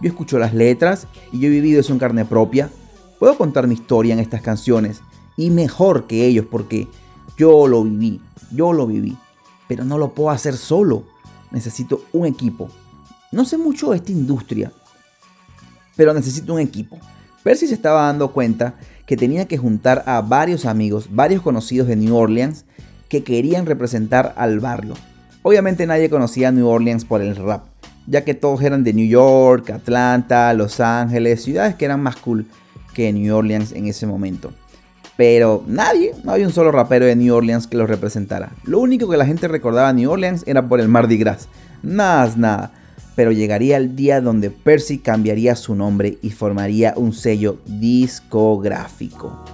Yo 0.00 0.08
escucho 0.08 0.38
las 0.38 0.54
letras 0.54 1.06
y 1.32 1.40
yo 1.40 1.48
he 1.48 1.50
vivido 1.50 1.80
eso 1.80 1.92
en 1.92 1.98
carne 1.98 2.24
propia. 2.24 2.70
Puedo 3.18 3.36
contar 3.36 3.66
mi 3.66 3.74
historia 3.74 4.14
en 4.14 4.20
estas 4.20 4.42
canciones. 4.42 5.00
Y 5.36 5.50
mejor 5.50 6.06
que 6.06 6.26
ellos 6.26 6.46
porque 6.50 6.88
yo 7.36 7.66
lo 7.66 7.84
viví. 7.84 8.20
Yo 8.52 8.72
lo 8.72 8.86
viví. 8.86 9.16
Pero 9.66 9.84
no 9.84 9.98
lo 9.98 10.14
puedo 10.14 10.30
hacer 10.30 10.56
solo. 10.56 11.04
Necesito 11.50 12.02
un 12.12 12.26
equipo. 12.26 12.68
No 13.32 13.44
sé 13.44 13.58
mucho 13.58 13.90
de 13.90 13.96
esta 13.96 14.12
industria. 14.12 14.72
Pero 15.96 16.14
necesito 16.14 16.54
un 16.54 16.60
equipo. 16.60 16.98
Percy 17.42 17.66
se 17.66 17.74
estaba 17.74 18.02
dando 18.02 18.32
cuenta 18.32 18.74
que 19.06 19.16
tenía 19.16 19.48
que 19.48 19.58
juntar 19.58 20.04
a 20.06 20.20
varios 20.20 20.66
amigos, 20.66 21.08
varios 21.10 21.42
conocidos 21.42 21.88
de 21.88 21.96
New 21.96 22.14
Orleans 22.14 22.64
que 23.08 23.24
querían 23.24 23.66
representar 23.66 24.34
al 24.36 24.60
barrio. 24.60 24.94
Obviamente 25.42 25.86
nadie 25.86 26.10
conocía 26.10 26.48
a 26.48 26.52
New 26.52 26.66
Orleans 26.68 27.04
por 27.04 27.22
el 27.22 27.36
rap, 27.36 27.64
ya 28.06 28.22
que 28.22 28.34
todos 28.34 28.60
eran 28.60 28.84
de 28.84 28.92
New 28.92 29.06
York, 29.06 29.70
Atlanta, 29.70 30.52
Los 30.52 30.80
Ángeles, 30.80 31.42
ciudades 31.42 31.74
que 31.76 31.86
eran 31.86 32.02
más 32.02 32.16
cool 32.16 32.46
que 32.98 33.12
New 33.12 33.32
Orleans 33.32 33.70
en 33.70 33.86
ese 33.86 34.08
momento. 34.08 34.50
Pero 35.16 35.62
nadie, 35.68 36.14
no 36.24 36.32
había 36.32 36.46
un 36.46 36.52
solo 36.52 36.72
rapero 36.72 37.06
de 37.06 37.14
New 37.14 37.32
Orleans 37.32 37.68
que 37.68 37.76
los 37.76 37.88
representara. 37.88 38.50
Lo 38.64 38.80
único 38.80 39.08
que 39.08 39.16
la 39.16 39.24
gente 39.24 39.46
recordaba 39.46 39.88
a 39.88 39.92
New 39.92 40.10
Orleans 40.10 40.42
era 40.48 40.68
por 40.68 40.80
el 40.80 40.88
Mardi 40.88 41.16
Gras. 41.16 41.48
Nada, 41.82 42.32
nada 42.36 42.72
pero 43.18 43.32
llegaría 43.32 43.78
el 43.78 43.96
día 43.96 44.20
donde 44.20 44.48
Percy 44.48 44.98
cambiaría 44.98 45.56
su 45.56 45.74
nombre 45.74 46.18
y 46.22 46.30
formaría 46.30 46.94
un 46.96 47.12
sello 47.12 47.58
discográfico. 47.66 49.44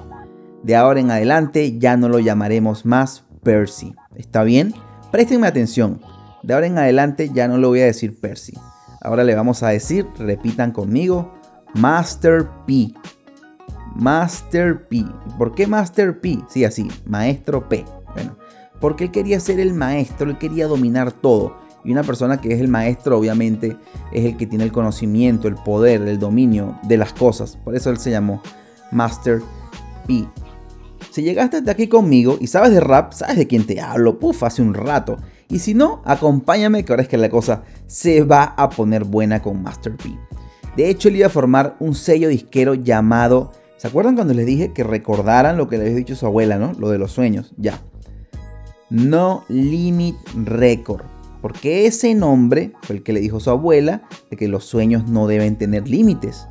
De 0.62 0.76
ahora 0.76 1.00
en 1.00 1.10
adelante 1.10 1.78
ya 1.78 1.96
no 1.96 2.10
lo 2.10 2.18
llamaremos 2.18 2.84
más 2.84 3.24
Percy. 3.42 3.94
¿Está 4.16 4.44
bien? 4.44 4.74
Préstenme 5.10 5.46
atención. 5.46 6.02
De 6.42 6.52
ahora 6.52 6.66
en 6.66 6.76
adelante 6.76 7.30
ya 7.32 7.48
no 7.48 7.56
lo 7.56 7.68
voy 7.68 7.80
a 7.80 7.86
decir 7.86 8.20
Percy. 8.20 8.52
Ahora 9.00 9.24
le 9.24 9.34
vamos 9.34 9.62
a 9.62 9.68
decir, 9.68 10.06
repitan 10.18 10.70
conmigo, 10.70 11.32
Master 11.72 12.46
P. 12.66 12.92
Master 13.94 14.88
P. 14.88 15.04
¿Por 15.38 15.54
qué 15.54 15.66
Master 15.66 16.20
P? 16.20 16.40
Sí, 16.48 16.64
así, 16.64 16.88
Maestro 17.06 17.68
P. 17.68 17.84
Bueno, 18.14 18.36
porque 18.80 19.04
él 19.04 19.10
quería 19.10 19.40
ser 19.40 19.60
el 19.60 19.74
maestro, 19.74 20.30
él 20.30 20.38
quería 20.38 20.66
dominar 20.66 21.12
todo. 21.12 21.56
Y 21.84 21.92
una 21.92 22.02
persona 22.02 22.40
que 22.40 22.52
es 22.54 22.60
el 22.60 22.68
maestro, 22.68 23.18
obviamente, 23.18 23.76
es 24.12 24.24
el 24.24 24.36
que 24.36 24.46
tiene 24.46 24.64
el 24.64 24.72
conocimiento, 24.72 25.48
el 25.48 25.54
poder, 25.54 26.02
el 26.02 26.18
dominio 26.18 26.78
de 26.84 26.96
las 26.96 27.12
cosas. 27.12 27.56
Por 27.56 27.76
eso 27.76 27.90
él 27.90 27.98
se 27.98 28.10
llamó 28.10 28.42
Master 28.90 29.42
P. 30.06 30.26
Si 31.10 31.22
llegaste 31.22 31.58
hasta 31.58 31.70
aquí 31.70 31.86
conmigo 31.86 32.38
y 32.40 32.46
sabes 32.46 32.72
de 32.72 32.80
rap, 32.80 33.12
sabes 33.12 33.36
de 33.36 33.46
quién 33.46 33.66
te 33.66 33.80
hablo, 33.80 34.18
puf, 34.18 34.42
hace 34.42 34.62
un 34.62 34.74
rato. 34.74 35.18
Y 35.48 35.58
si 35.58 35.74
no, 35.74 36.02
acompáñame 36.04 36.84
que 36.84 36.92
ahora 36.92 37.02
es 37.02 37.08
que 37.08 37.18
la 37.18 37.28
cosa 37.28 37.62
se 37.86 38.22
va 38.22 38.54
a 38.56 38.70
poner 38.70 39.04
buena 39.04 39.40
con 39.40 39.62
Master 39.62 39.96
P. 39.96 40.18
De 40.76 40.88
hecho, 40.88 41.08
él 41.08 41.16
iba 41.16 41.26
a 41.26 41.30
formar 41.30 41.76
un 41.78 41.94
sello 41.94 42.28
disquero 42.28 42.74
llamado... 42.74 43.52
¿Se 43.84 43.88
acuerdan 43.88 44.14
cuando 44.14 44.32
les 44.32 44.46
dije 44.46 44.72
que 44.72 44.82
recordaran 44.82 45.58
lo 45.58 45.68
que 45.68 45.76
le 45.76 45.84
había 45.84 45.96
dicho 45.96 46.16
su 46.16 46.24
abuela, 46.24 46.56
no? 46.56 46.72
Lo 46.78 46.88
de 46.88 46.96
los 46.96 47.12
sueños, 47.12 47.52
ya. 47.58 47.82
No 48.88 49.44
Limit 49.50 50.16
Record 50.46 51.02
porque 51.42 51.84
ese 51.84 52.14
nombre 52.14 52.72
fue 52.80 52.96
el 52.96 53.02
que 53.02 53.12
le 53.12 53.20
dijo 53.20 53.40
su 53.40 53.50
abuela 53.50 54.08
de 54.30 54.38
que 54.38 54.48
los 54.48 54.64
sueños 54.64 55.06
no 55.06 55.26
deben 55.26 55.56
tener 55.56 55.86
límites. 55.86 56.48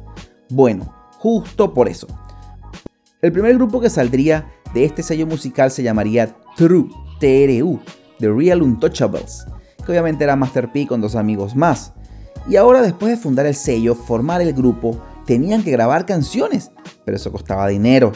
Bueno, 0.51 0.93
justo 1.17 1.73
por 1.73 1.89
eso. 1.89 2.05
El 3.23 3.31
primer 3.31 3.55
grupo 3.55 3.81
que 3.81 3.89
saldría 3.89 4.53
de 4.75 4.85
este 4.85 5.01
sello 5.01 5.25
musical 5.25 5.71
se 5.71 5.81
llamaría 5.81 6.35
True, 6.55 6.87
TRU, 7.19 7.79
The 8.19 8.29
Real 8.29 8.61
Untouchables, 8.61 9.47
que 9.83 9.91
obviamente 9.91 10.23
era 10.23 10.35
Master 10.35 10.71
P 10.71 10.85
con 10.85 11.01
dos 11.01 11.15
amigos 11.15 11.55
más. 11.55 11.93
Y 12.47 12.57
ahora 12.57 12.83
después 12.83 13.09
de 13.09 13.17
fundar 13.17 13.47
el 13.47 13.55
sello, 13.55 13.95
formar 13.95 14.43
el 14.43 14.53
grupo, 14.53 15.01
tenían 15.25 15.63
que 15.63 15.71
grabar 15.71 16.05
canciones, 16.05 16.69
pero 17.05 17.17
eso 17.17 17.31
costaba 17.31 17.67
dinero 17.67 18.11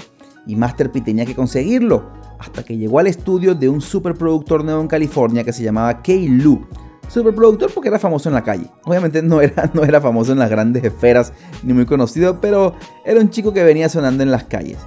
y 0.47 0.55
Master 0.55 0.91
P 0.91 1.01
tenía 1.01 1.25
que 1.25 1.35
conseguirlo, 1.35 2.09
hasta 2.39 2.63
que 2.63 2.77
llegó 2.77 2.99
al 2.99 3.07
estudio 3.07 3.53
de 3.53 3.67
un 3.69 3.81
superproductor 3.81 4.63
nuevo 4.63 4.81
en 4.81 4.87
California 4.87 5.43
que 5.43 5.53
se 5.53 5.63
llamaba 5.63 6.01
Kay 6.01 6.27
Lu. 6.29 6.65
Superproductor 7.09 7.71
porque 7.73 7.89
era 7.89 7.99
famoso 7.99 8.29
en 8.29 8.35
la 8.35 8.43
calle. 8.43 8.65
Obviamente 8.85 9.21
no 9.21 9.41
era, 9.41 9.69
no 9.73 9.83
era 9.83 10.01
famoso 10.01 10.31
en 10.31 10.39
las 10.39 10.49
grandes 10.49 10.83
esferas 10.83 11.33
ni 11.63 11.73
muy 11.73 11.85
conocido, 11.85 12.39
pero 12.41 12.73
era 13.05 13.19
un 13.19 13.29
chico 13.29 13.53
que 13.53 13.63
venía 13.63 13.89
sonando 13.89 14.23
en 14.23 14.31
las 14.31 14.45
calles. 14.45 14.77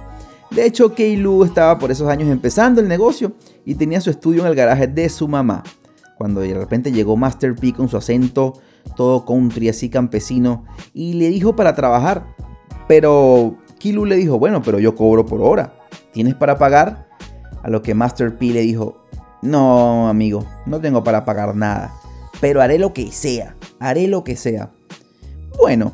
De 0.51 0.65
hecho, 0.65 0.93
Kay 0.93 1.15
Lu 1.15 1.43
estaba 1.43 1.79
por 1.79 1.91
esos 1.91 2.09
años 2.09 2.29
empezando 2.29 2.81
el 2.81 2.87
negocio 2.87 3.33
y 3.63 3.75
tenía 3.75 4.01
su 4.01 4.09
estudio 4.09 4.41
en 4.41 4.47
el 4.47 4.55
garaje 4.55 4.87
de 4.87 5.07
su 5.09 5.27
mamá. 5.27 5.63
Cuando 6.17 6.41
de 6.41 6.53
repente 6.53 6.91
llegó 6.91 7.15
Master 7.15 7.55
P 7.55 7.73
con 7.73 7.87
su 7.87 7.97
acento 7.97 8.53
todo 8.95 9.25
country 9.25 9.69
así 9.69 9.89
campesino 9.89 10.65
y 10.93 11.13
le 11.13 11.29
dijo 11.29 11.55
para 11.55 11.75
trabajar. 11.75 12.25
Pero 12.87 13.57
Kilu 13.81 14.05
le 14.05 14.15
dijo, 14.15 14.37
bueno, 14.37 14.61
pero 14.61 14.77
yo 14.77 14.93
cobro 14.93 15.25
por 15.25 15.41
hora. 15.41 15.73
¿Tienes 16.13 16.35
para 16.35 16.59
pagar? 16.59 17.07
A 17.63 17.69
lo 17.69 17.81
que 17.81 17.95
Master 17.95 18.37
P 18.37 18.45
le 18.47 18.61
dijo, 18.61 19.03
no, 19.41 20.07
amigo, 20.07 20.45
no 20.67 20.79
tengo 20.79 21.03
para 21.03 21.25
pagar 21.25 21.55
nada. 21.55 21.91
Pero 22.39 22.61
haré 22.61 22.77
lo 22.77 22.93
que 22.93 23.11
sea, 23.11 23.55
haré 23.79 24.07
lo 24.07 24.23
que 24.23 24.35
sea. 24.35 24.69
Bueno, 25.57 25.93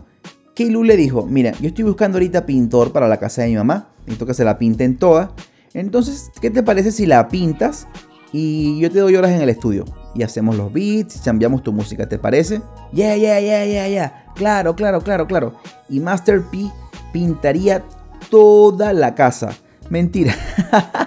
Kilu 0.54 0.84
le 0.84 0.97
dijo, 0.97 1.26
mira, 1.26 1.54
yo 1.62 1.69
estoy 1.69 1.86
buscando 1.86 2.17
ahorita 2.17 2.45
pintor 2.45 2.91
para 2.91 3.08
la 3.08 3.17
casa 3.17 3.43
de 3.43 3.50
mi 3.50 3.56
mamá. 3.56 3.93
Necesito 4.00 4.26
que 4.26 4.34
se 4.34 4.43
la 4.43 4.58
pinten 4.58 4.97
toda. 4.97 5.32
Entonces, 5.73 6.30
¿qué 6.41 6.50
te 6.50 6.63
parece 6.63 6.91
si 6.91 7.06
la 7.06 7.30
pintas 7.30 7.88
y 8.34 8.80
yo 8.80 8.91
te 8.91 9.00
doy 9.00 9.15
horas 9.15 9.32
en 9.32 9.41
el 9.41 9.50
estudio? 9.50 9.86
Y 10.13 10.23
hacemos 10.23 10.58
los 10.58 10.73
beats 10.73 11.21
cambiamos 11.23 11.63
tu 11.63 11.71
música, 11.71 12.10
¿te 12.10 12.17
parece? 12.17 12.62
Yeah, 12.91 13.15
yeah, 13.15 13.39
yeah, 13.39 13.65
yeah, 13.65 13.88
yeah. 13.88 14.26
Claro, 14.36 14.76
claro, 14.76 15.00
claro, 15.02 15.26
claro. 15.26 15.54
Y 15.88 16.02
Master 16.02 16.41
P 16.41 16.69
pintaría 17.12 17.84
toda 18.30 18.93
la 18.93 19.15
casa. 19.15 19.50
Mentira. 19.89 20.36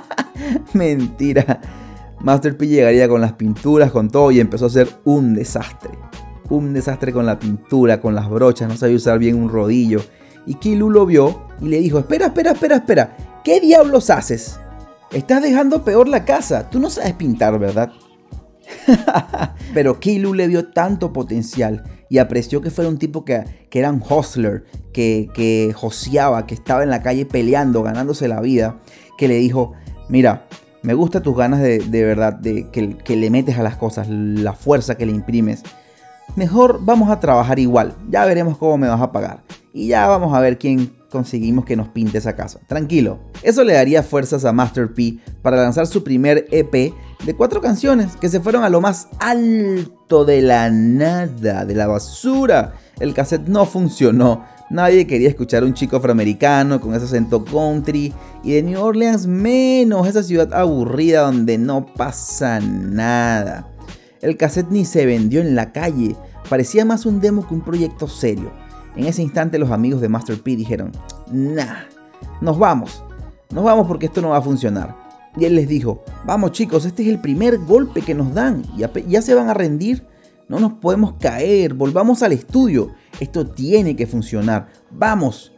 Mentira. 0.73 1.61
Master 2.21 2.57
P 2.57 2.67
llegaría 2.67 3.09
con 3.09 3.21
las 3.21 3.33
pinturas, 3.33 3.91
con 3.91 4.11
todo 4.11 4.31
y 4.31 4.41
empezó 4.41 4.67
a 4.67 4.69
hacer 4.69 4.89
un 5.05 5.35
desastre. 5.35 5.91
Un 6.49 6.73
desastre 6.73 7.13
con 7.13 7.27
la 7.27 7.39
pintura, 7.39 8.01
con 8.01 8.15
las 8.15 8.29
brochas, 8.29 8.69
no 8.69 8.77
sabía 8.77 8.97
usar 8.97 9.19
bien 9.19 9.37
un 9.37 9.49
rodillo. 9.49 10.03
Y 10.47 10.55
Kilu 10.55 10.91
lo 10.91 11.07
vio 11.07 11.43
y 11.61 11.69
le 11.69 11.79
dijo, 11.79 11.99
espera, 11.99 12.27
espera, 12.27 12.53
espera, 12.53 12.77
espera. 12.77 13.17
¿Qué 13.45 13.61
diablos 13.61 14.11
haces? 14.11 14.59
Estás 15.13 15.43
dejando 15.43 15.85
peor 15.85 16.09
la 16.09 16.25
casa. 16.25 16.69
Tú 16.69 16.79
no 16.79 16.91
sabes 16.91 17.15
pintar, 17.15 17.59
¿verdad? 17.59 17.93
Pero 19.75 19.99
Kilu 19.99 20.35
le 20.35 20.47
vio 20.49 20.69
tanto 20.71 21.13
potencial 21.13 21.85
y 22.11 22.19
apreció 22.19 22.61
que 22.61 22.71
fuera 22.71 22.91
un 22.91 22.99
tipo 22.99 23.25
que, 23.25 23.45
era 23.71 23.91
un 23.91 24.03
hustler, 24.03 24.65
que, 24.93 25.31
que 25.33 25.73
joseaba, 25.75 26.45
que 26.45 26.55
estaba 26.55 26.83
en 26.83 26.91
la 26.91 27.03
calle 27.03 27.25
peleando, 27.25 27.85
ganándose 27.85 28.27
la 28.27 28.41
vida, 28.41 28.81
que 29.17 29.29
le 29.29 29.37
dijo, 29.37 29.75
mira, 30.09 30.47
me 30.83 30.93
gusta 30.93 31.23
tus 31.23 31.37
ganas 31.37 31.63
de, 31.63 32.05
verdad, 32.05 32.33
de 32.33 32.69
que, 32.71 32.97
que, 32.99 33.17
le 33.17 33.31
metes 33.31 33.59
a 33.59 33.63
las 33.63 33.77
cosas, 33.77 34.09
la 34.09 34.55
fuerza 34.55 34.97
que 34.97 35.07
le 35.07 35.13
imprimes. 35.13 35.63
Mejor 36.35 36.81
vamos 36.83 37.11
a 37.11 37.21
trabajar 37.21 37.61
igual, 37.61 37.95
ya 38.11 38.25
veremos 38.25 38.59
cómo 38.59 38.77
me 38.77 38.89
vas 38.89 39.01
a 39.01 39.13
pagar. 39.13 39.45
Y 39.73 39.87
ya 39.87 40.09
vamos 40.09 40.35
a 40.35 40.41
ver 40.41 40.59
quién 40.59 40.91
conseguimos 41.11 41.65
que 41.65 41.77
nos 41.77 41.89
pinte 41.89 42.19
esa 42.19 42.37
casa. 42.37 42.61
Tranquilo. 42.67 43.19
Eso 43.43 43.65
le 43.65 43.75
daría 43.75 44.03
fuerzas 44.03 44.45
a 44.45 44.53
Master 44.53 44.95
P 44.95 45.19
para 45.43 45.59
lanzar 45.59 45.87
su 45.87 46.03
primer 46.03 46.47
EP 46.51 46.73
de 46.73 47.35
cuatro 47.37 47.61
canciones 47.61 48.17
que 48.17 48.29
se 48.29 48.41
fueron 48.41 48.65
a 48.65 48.71
lo 48.71 48.81
más 48.81 49.09
alto 49.19 50.25
de 50.25 50.41
la 50.41 50.71
nada, 50.71 51.65
de 51.65 51.75
la 51.75 51.87
basura. 51.87 52.75
El 52.99 53.13
cassette 53.13 53.49
no 53.49 53.67
funcionó. 53.67 54.45
Nadie 54.71 55.07
quería 55.07 55.29
escuchar 55.29 55.65
a 55.65 55.67
un 55.67 55.75
chico 55.75 55.97
afroamericano 55.97 56.81
con 56.81 56.95
ese 56.95 57.07
acento 57.07 57.45
country 57.45 58.15
y 58.45 58.53
de 58.53 58.63
New 58.63 58.81
Orleans 58.81 59.27
menos, 59.27 60.07
esa 60.07 60.23
ciudad 60.23 60.55
aburrida 60.55 61.23
donde 61.23 61.59
no 61.59 61.87
pasa 61.87 62.61
nada. 62.61 63.69
El 64.23 64.37
cassette 64.37 64.71
ni 64.71 64.85
se 64.85 65.07
vendió 65.07 65.41
en 65.41 65.57
la 65.57 65.73
calle, 65.73 66.15
parecía 66.49 66.85
más 66.85 67.05
un 67.05 67.21
demo 67.21 67.49
que 67.49 67.55
un 67.55 67.63
proyecto 67.63 68.07
serio. 68.07 68.53
En 68.97 69.07
ese 69.07 69.23
instante 69.23 69.59
los 69.59 69.71
amigos 69.71 70.01
de 70.01 70.09
Master 70.09 70.41
P 70.41 70.57
dijeron, 70.57 70.93
nah, 71.31 71.85
nos 72.41 72.59
vamos, 72.59 73.03
nos 73.51 73.65
vamos 73.65 73.87
porque 73.87 74.07
esto 74.07 74.21
no 74.21 74.31
va 74.31 74.39
a 74.39 74.43
funcionar. 74.43 74.97
Y 75.37 75.45
él 75.45 75.55
les 75.55 75.69
dijo, 75.69 76.03
vamos 76.25 76.53
chicos, 76.53 76.85
este 76.85 77.03
es 77.03 77.09
el 77.09 77.21
primer 77.21 77.59
golpe 77.59 78.03
que 78.03 78.15
nos 78.15 78.35
dan, 78.35 78.65
ya, 78.77 78.91
ya 79.07 79.23
se 79.23 79.35
van 79.35 79.49
a 79.49 79.55
rendir, 79.55 80.07
no 80.49 80.59
nos 80.59 80.73
podemos 80.75 81.15
caer, 81.21 81.75
volvamos 81.75 82.23
al 82.23 82.33
estudio, 82.33 82.91
esto 83.21 83.47
tiene 83.47 83.95
que 83.95 84.07
funcionar, 84.07 84.69
vamos. 84.91 85.53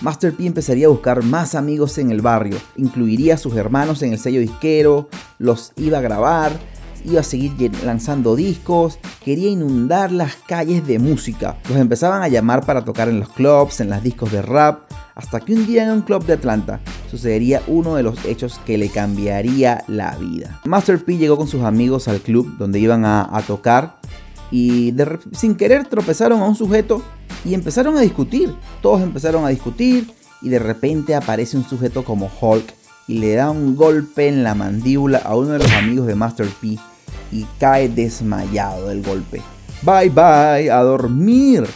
Master 0.00 0.32
P 0.32 0.46
empezaría 0.46 0.86
a 0.86 0.90
buscar 0.90 1.24
más 1.24 1.54
amigos 1.54 1.98
en 1.98 2.10
el 2.10 2.20
barrio, 2.20 2.56
incluiría 2.76 3.34
a 3.34 3.38
sus 3.38 3.56
hermanos 3.56 4.02
en 4.02 4.12
el 4.12 4.18
sello 4.18 4.40
disquero, 4.40 5.08
los 5.38 5.72
iba 5.76 5.98
a 5.98 6.02
grabar, 6.02 6.52
iba 7.04 7.20
a 7.20 7.24
seguir 7.24 7.72
lanzando 7.84 8.36
discos, 8.36 8.98
quería 9.24 9.50
inundar 9.50 10.12
las 10.12 10.36
calles 10.36 10.86
de 10.86 10.98
música. 10.98 11.56
Los 11.68 11.78
empezaban 11.78 12.22
a 12.22 12.28
llamar 12.28 12.64
para 12.64 12.84
tocar 12.84 13.08
en 13.08 13.20
los 13.20 13.28
clubs, 13.30 13.80
en 13.80 13.90
las 13.90 14.02
discos 14.02 14.30
de 14.30 14.42
rap, 14.42 14.90
hasta 15.14 15.40
que 15.40 15.52
un 15.52 15.66
día 15.66 15.84
en 15.84 15.90
un 15.90 16.02
club 16.02 16.24
de 16.24 16.34
Atlanta 16.34 16.80
sucedería 17.10 17.60
uno 17.66 17.96
de 17.96 18.04
los 18.04 18.24
hechos 18.24 18.60
que 18.64 18.78
le 18.78 18.88
cambiaría 18.88 19.82
la 19.88 20.14
vida. 20.16 20.60
Master 20.64 21.04
P 21.04 21.16
llegó 21.16 21.36
con 21.36 21.48
sus 21.48 21.62
amigos 21.62 22.06
al 22.06 22.20
club 22.20 22.56
donde 22.56 22.78
iban 22.78 23.04
a, 23.04 23.42
tocar 23.46 23.98
y 24.50 24.94
sin 25.32 25.56
querer 25.56 25.86
tropezaron 25.88 26.40
a 26.40 26.46
un 26.46 26.54
sujeto 26.54 27.02
y 27.44 27.54
empezaron 27.54 27.96
a 27.96 28.00
discutir. 28.00 28.54
Todos 28.82 29.02
empezaron 29.02 29.44
a 29.44 29.48
discutir 29.48 30.12
y 30.42 30.48
de 30.48 30.58
repente 30.58 31.14
aparece 31.14 31.56
un 31.56 31.64
sujeto 31.64 32.04
como 32.04 32.30
Hulk 32.40 32.74
y 33.06 33.18
le 33.18 33.34
da 33.34 33.50
un 33.50 33.74
golpe 33.74 34.28
en 34.28 34.44
la 34.44 34.54
mandíbula 34.54 35.18
a 35.18 35.34
uno 35.34 35.52
de 35.52 35.58
los 35.58 35.72
amigos 35.72 36.06
de 36.06 36.14
Master 36.14 36.46
P 36.60 36.78
y 37.32 37.46
cae 37.58 37.88
desmayado 37.88 38.88
del 38.88 39.02
golpe. 39.02 39.42
Bye 39.82 40.10
bye, 40.10 40.70
a 40.70 40.82
dormir. 40.82 41.66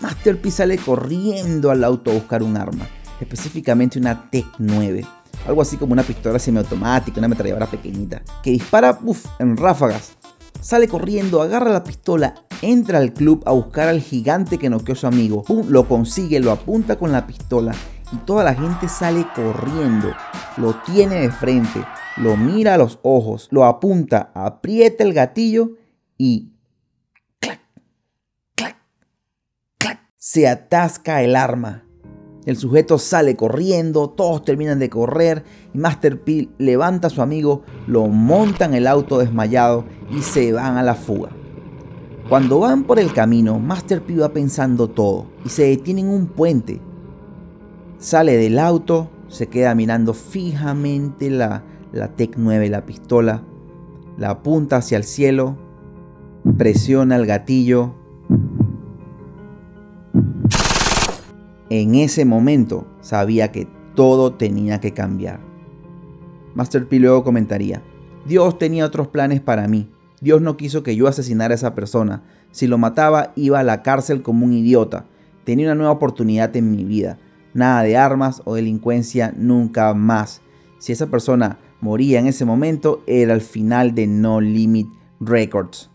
Master 0.00 0.40
P 0.40 0.50
sale 0.50 0.78
corriendo 0.78 1.70
al 1.70 1.84
auto 1.84 2.10
a 2.10 2.14
buscar 2.14 2.42
un 2.42 2.56
arma, 2.56 2.88
específicamente 3.20 3.98
una 3.98 4.30
Tech 4.30 4.46
9, 4.58 5.04
algo 5.46 5.60
así 5.60 5.76
como 5.76 5.92
una 5.92 6.02
pistola 6.02 6.38
semiautomática, 6.38 7.18
una 7.18 7.26
ametralladora 7.26 7.66
pequeñita, 7.66 8.22
que 8.42 8.50
dispara 8.50 8.98
en 9.38 9.56
ráfagas. 9.56 10.12
Sale 10.60 10.88
corriendo, 10.88 11.40
agarra 11.40 11.70
la 11.70 11.84
pistola, 11.84 12.34
entra 12.60 12.98
al 12.98 13.14
club 13.14 13.42
a 13.46 13.52
buscar 13.52 13.88
al 13.88 14.00
gigante 14.00 14.58
que 14.58 14.68
noqueó 14.68 14.92
a 14.92 14.98
su 14.98 15.06
amigo. 15.06 15.44
lo 15.68 15.88
consigue, 15.88 16.38
lo 16.38 16.50
apunta 16.50 16.96
con 16.96 17.12
la 17.12 17.26
pistola 17.26 17.72
y 18.12 18.16
toda 18.18 18.44
la 18.44 18.54
gente 18.54 18.88
sale 18.88 19.26
corriendo. 19.34 20.12
Lo 20.58 20.74
tiene 20.84 21.16
de 21.16 21.30
frente, 21.30 21.82
lo 22.18 22.36
mira 22.36 22.74
a 22.74 22.78
los 22.78 22.98
ojos, 23.02 23.48
lo 23.50 23.64
apunta, 23.64 24.32
aprieta 24.34 25.02
el 25.02 25.14
gatillo 25.14 25.76
y 26.18 26.52
clac, 27.38 27.60
clac, 28.54 28.76
clac, 29.78 30.00
se 30.18 30.46
atasca 30.46 31.22
el 31.22 31.36
arma. 31.36 31.89
El 32.46 32.56
sujeto 32.56 32.96
sale 32.98 33.36
corriendo, 33.36 34.08
todos 34.08 34.44
terminan 34.44 34.78
de 34.78 34.88
correr 34.88 35.44
y 35.74 35.78
Master 35.78 36.22
P 36.22 36.48
levanta 36.58 37.08
a 37.08 37.10
su 37.10 37.20
amigo, 37.20 37.62
lo 37.86 38.06
monta 38.06 38.64
en 38.64 38.74
el 38.74 38.86
auto 38.86 39.18
desmayado 39.18 39.84
y 40.10 40.22
se 40.22 40.52
van 40.52 40.78
a 40.78 40.82
la 40.82 40.94
fuga. 40.94 41.30
Cuando 42.30 42.60
van 42.60 42.84
por 42.84 42.98
el 42.98 43.12
camino, 43.12 43.58
Master 43.58 44.00
P 44.02 44.16
va 44.16 44.32
pensando 44.32 44.88
todo 44.88 45.26
y 45.44 45.50
se 45.50 45.64
detiene 45.64 46.00
en 46.00 46.08
un 46.08 46.26
puente. 46.28 46.80
Sale 47.98 48.36
del 48.38 48.58
auto, 48.58 49.10
se 49.28 49.48
queda 49.48 49.74
mirando 49.74 50.14
fijamente 50.14 51.28
la, 51.28 51.64
la 51.92 52.08
Tec 52.08 52.36
9, 52.38 52.70
la 52.70 52.86
pistola, 52.86 53.42
la 54.16 54.30
apunta 54.30 54.76
hacia 54.76 54.96
el 54.96 55.04
cielo, 55.04 55.58
presiona 56.56 57.16
el 57.16 57.26
gatillo 57.26 57.99
En 61.70 61.94
ese 61.94 62.24
momento 62.24 62.84
sabía 63.00 63.52
que 63.52 63.68
todo 63.94 64.34
tenía 64.34 64.80
que 64.80 64.92
cambiar. 64.92 65.38
Master 66.54 66.88
P 66.88 66.98
luego 66.98 67.22
comentaría, 67.22 67.80
Dios 68.26 68.58
tenía 68.58 68.84
otros 68.84 69.06
planes 69.06 69.40
para 69.40 69.68
mí. 69.68 69.88
Dios 70.20 70.42
no 70.42 70.56
quiso 70.56 70.82
que 70.82 70.96
yo 70.96 71.06
asesinara 71.06 71.54
a 71.54 71.56
esa 71.56 71.76
persona. 71.76 72.24
Si 72.50 72.66
lo 72.66 72.76
mataba, 72.76 73.32
iba 73.36 73.60
a 73.60 73.62
la 73.62 73.82
cárcel 73.82 74.22
como 74.22 74.44
un 74.44 74.52
idiota. 74.52 75.06
Tenía 75.44 75.66
una 75.66 75.76
nueva 75.76 75.92
oportunidad 75.92 76.54
en 76.56 76.70
mi 76.72 76.84
vida. 76.84 77.18
Nada 77.54 77.82
de 77.82 77.96
armas 77.96 78.42
o 78.44 78.56
delincuencia 78.56 79.32
nunca 79.36 79.94
más. 79.94 80.42
Si 80.78 80.92
esa 80.92 81.06
persona 81.06 81.58
moría 81.80 82.18
en 82.18 82.26
ese 82.26 82.44
momento, 82.44 83.02
era 83.06 83.32
el 83.32 83.40
final 83.40 83.94
de 83.94 84.08
No 84.08 84.40
Limit 84.40 84.88
Records. 85.20 85.89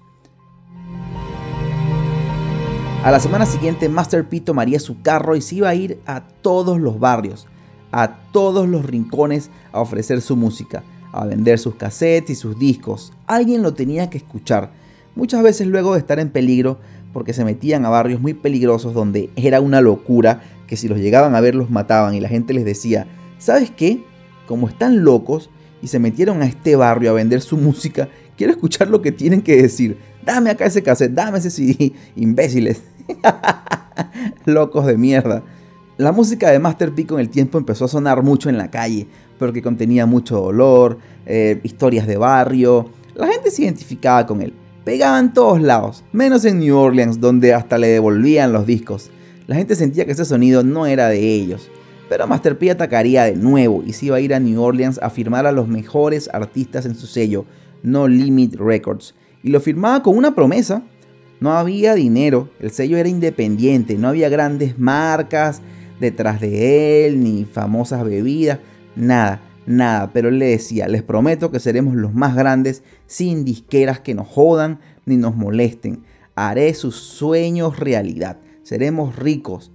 A 3.05 3.11
la 3.11 3.19
semana 3.19 3.45
siguiente, 3.45 3.87
Master 3.87 4.27
P 4.27 4.39
tomaría 4.39 4.79
su 4.79 5.03
carro 5.03 5.35
y 5.35 5.41
se 5.41 5.57
iba 5.57 5.69
a 5.69 5.75
ir 5.75 5.99
a 6.07 6.21
todos 6.21 6.79
los 6.79 6.99
barrios, 6.99 7.45
a 7.91 8.17
todos 8.31 8.67
los 8.67 8.83
rincones 8.83 9.51
a 9.71 9.79
ofrecer 9.79 10.21
su 10.21 10.35
música, 10.35 10.81
a 11.11 11.23
vender 11.23 11.59
sus 11.59 11.75
cassettes 11.75 12.31
y 12.31 12.35
sus 12.35 12.57
discos. 12.57 13.13
Alguien 13.27 13.61
lo 13.61 13.75
tenía 13.75 14.09
que 14.09 14.17
escuchar, 14.17 14.71
muchas 15.13 15.43
veces 15.43 15.67
luego 15.67 15.93
de 15.93 15.99
estar 15.99 16.17
en 16.19 16.31
peligro 16.31 16.79
porque 17.13 17.33
se 17.33 17.45
metían 17.45 17.85
a 17.85 17.89
barrios 17.89 18.21
muy 18.21 18.33
peligrosos 18.33 18.95
donde 18.95 19.29
era 19.35 19.61
una 19.61 19.81
locura 19.81 20.41
que 20.65 20.75
si 20.75 20.87
los 20.87 20.97
llegaban 20.97 21.35
a 21.35 21.41
ver 21.41 21.53
los 21.53 21.69
mataban 21.69 22.15
y 22.15 22.21
la 22.21 22.29
gente 22.29 22.55
les 22.55 22.65
decía, 22.65 23.05
¿sabes 23.37 23.69
qué? 23.69 24.03
Como 24.47 24.67
están 24.67 25.03
locos 25.03 25.51
y 25.79 25.89
se 25.89 25.99
metieron 25.99 26.41
a 26.41 26.47
este 26.47 26.75
barrio 26.75 27.11
a 27.11 27.13
vender 27.13 27.41
su 27.41 27.55
música, 27.57 28.09
quiero 28.35 28.53
escuchar 28.53 28.89
lo 28.89 29.03
que 29.03 29.11
tienen 29.11 29.43
que 29.43 29.61
decir. 29.61 29.99
Dame 30.25 30.49
acá 30.49 30.65
ese 30.65 30.81
cassette, 30.81 31.13
dame 31.13 31.37
ese 31.37 31.51
CD, 31.51 31.93
imbéciles. 32.15 32.81
Locos 34.45 34.85
de 34.85 34.97
mierda. 34.97 35.43
La 35.97 36.11
música 36.11 36.49
de 36.51 36.59
Master 36.59 36.93
P 36.93 37.05
con 37.05 37.19
el 37.19 37.29
tiempo 37.29 37.57
empezó 37.57 37.85
a 37.85 37.87
sonar 37.87 38.21
mucho 38.21 38.49
en 38.49 38.57
la 38.57 38.69
calle, 38.69 39.07
porque 39.39 39.61
contenía 39.61 40.05
mucho 40.05 40.41
dolor, 40.41 40.99
eh, 41.25 41.59
historias 41.63 42.05
de 42.05 42.17
barrio. 42.17 42.89
La 43.15 43.27
gente 43.27 43.49
se 43.49 43.63
identificaba 43.63 44.25
con 44.25 44.41
él. 44.41 44.53
Pegaba 44.83 45.19
en 45.19 45.33
todos 45.33 45.61
lados, 45.61 46.03
menos 46.11 46.43
en 46.45 46.59
New 46.59 46.77
Orleans, 46.77 47.19
donde 47.19 47.53
hasta 47.53 47.77
le 47.77 47.87
devolvían 47.87 48.51
los 48.51 48.65
discos. 48.65 49.09
La 49.47 49.55
gente 49.55 49.75
sentía 49.75 50.05
que 50.05 50.11
ese 50.11 50.25
sonido 50.25 50.63
no 50.63 50.85
era 50.85 51.07
de 51.07 51.19
ellos. 51.19 51.69
Pero 52.09 52.27
Master 52.27 52.57
P 52.57 52.69
atacaría 52.69 53.23
de 53.23 53.35
nuevo 53.35 53.83
y 53.85 53.93
se 53.93 54.07
iba 54.07 54.17
a 54.17 54.19
ir 54.19 54.33
a 54.33 54.39
New 54.39 54.61
Orleans 54.61 54.99
a 55.01 55.09
firmar 55.09 55.47
a 55.47 55.51
los 55.51 55.67
mejores 55.67 56.29
artistas 56.33 56.85
en 56.85 56.95
su 56.95 57.07
sello, 57.07 57.45
No 57.81 58.07
Limit 58.07 58.55
Records. 58.55 59.15
Y 59.43 59.49
lo 59.49 59.59
firmaba 59.59 60.03
con 60.03 60.17
una 60.17 60.35
promesa 60.35 60.83
no 61.45 61.51
había 61.51 61.93
dinero, 61.93 62.49
el 62.59 62.71
sello 62.71 62.97
era 62.97 63.07
independiente, 63.07 63.99
no 63.99 64.07
había 64.07 64.29
grandes 64.29 64.79
marcas 64.79 65.61
detrás 65.99 66.41
de 66.41 67.05
él, 67.05 67.23
ni 67.23 67.45
famosas 67.45 68.03
bebidas, 68.03 68.57
nada, 68.95 69.41
nada. 69.67 70.09
Pero 70.11 70.29
él 70.29 70.39
le 70.39 70.47
decía, 70.47 70.87
les 70.87 71.03
prometo 71.03 71.51
que 71.51 71.59
seremos 71.59 71.93
los 71.93 72.15
más 72.15 72.35
grandes 72.35 72.81
sin 73.05 73.45
disqueras 73.45 73.99
que 73.99 74.15
nos 74.15 74.27
jodan 74.27 74.79
ni 75.05 75.17
nos 75.17 75.35
molesten. 75.35 76.03
Haré 76.33 76.73
sus 76.73 76.95
sueños 76.95 77.77
realidad, 77.79 78.39
seremos 78.63 79.15
ricos. 79.15 79.71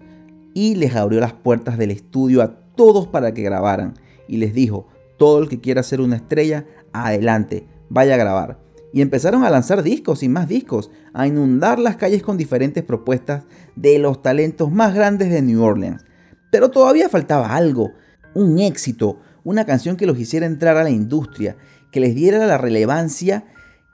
Y 0.52 0.74
les 0.74 0.96
abrió 0.96 1.20
las 1.20 1.34
puertas 1.34 1.78
del 1.78 1.92
estudio 1.92 2.42
a 2.42 2.56
todos 2.74 3.06
para 3.06 3.32
que 3.32 3.42
grabaran. 3.42 3.94
Y 4.26 4.38
les 4.38 4.54
dijo, 4.54 4.88
todo 5.18 5.40
el 5.40 5.48
que 5.48 5.60
quiera 5.60 5.84
ser 5.84 6.00
una 6.00 6.16
estrella, 6.16 6.66
adelante, 6.92 7.64
vaya 7.88 8.14
a 8.14 8.18
grabar 8.18 8.69
y 8.92 9.02
empezaron 9.02 9.44
a 9.44 9.50
lanzar 9.50 9.82
discos 9.82 10.22
y 10.22 10.28
más 10.28 10.48
discos, 10.48 10.90
a 11.12 11.26
inundar 11.26 11.78
las 11.78 11.96
calles 11.96 12.22
con 12.22 12.36
diferentes 12.36 12.82
propuestas 12.82 13.44
de 13.76 13.98
los 13.98 14.22
talentos 14.22 14.70
más 14.70 14.94
grandes 14.94 15.30
de 15.30 15.42
New 15.42 15.62
Orleans. 15.62 16.04
Pero 16.50 16.70
todavía 16.70 17.08
faltaba 17.08 17.54
algo, 17.54 17.92
un 18.34 18.58
éxito, 18.58 19.20
una 19.44 19.64
canción 19.64 19.96
que 19.96 20.06
los 20.06 20.18
hiciera 20.18 20.46
entrar 20.46 20.76
a 20.76 20.84
la 20.84 20.90
industria, 20.90 21.56
que 21.90 22.00
les 22.00 22.14
diera 22.14 22.44
la 22.46 22.58
relevancia 22.58 23.44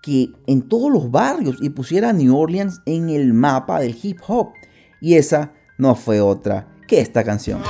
que 0.02 0.30
en 0.46 0.62
todos 0.62 0.90
los 0.90 1.10
barrios 1.10 1.56
y 1.60 1.70
pusiera 1.70 2.10
a 2.10 2.12
New 2.12 2.36
Orleans 2.36 2.80
en 2.86 3.10
el 3.10 3.32
mapa 3.34 3.80
del 3.80 3.96
hip 4.00 4.18
hop. 4.26 4.50
Y 5.00 5.14
esa 5.14 5.52
no 5.78 5.94
fue 5.94 6.20
otra 6.20 6.68
que 6.86 7.00
esta 7.00 7.24
canción. 7.24 7.60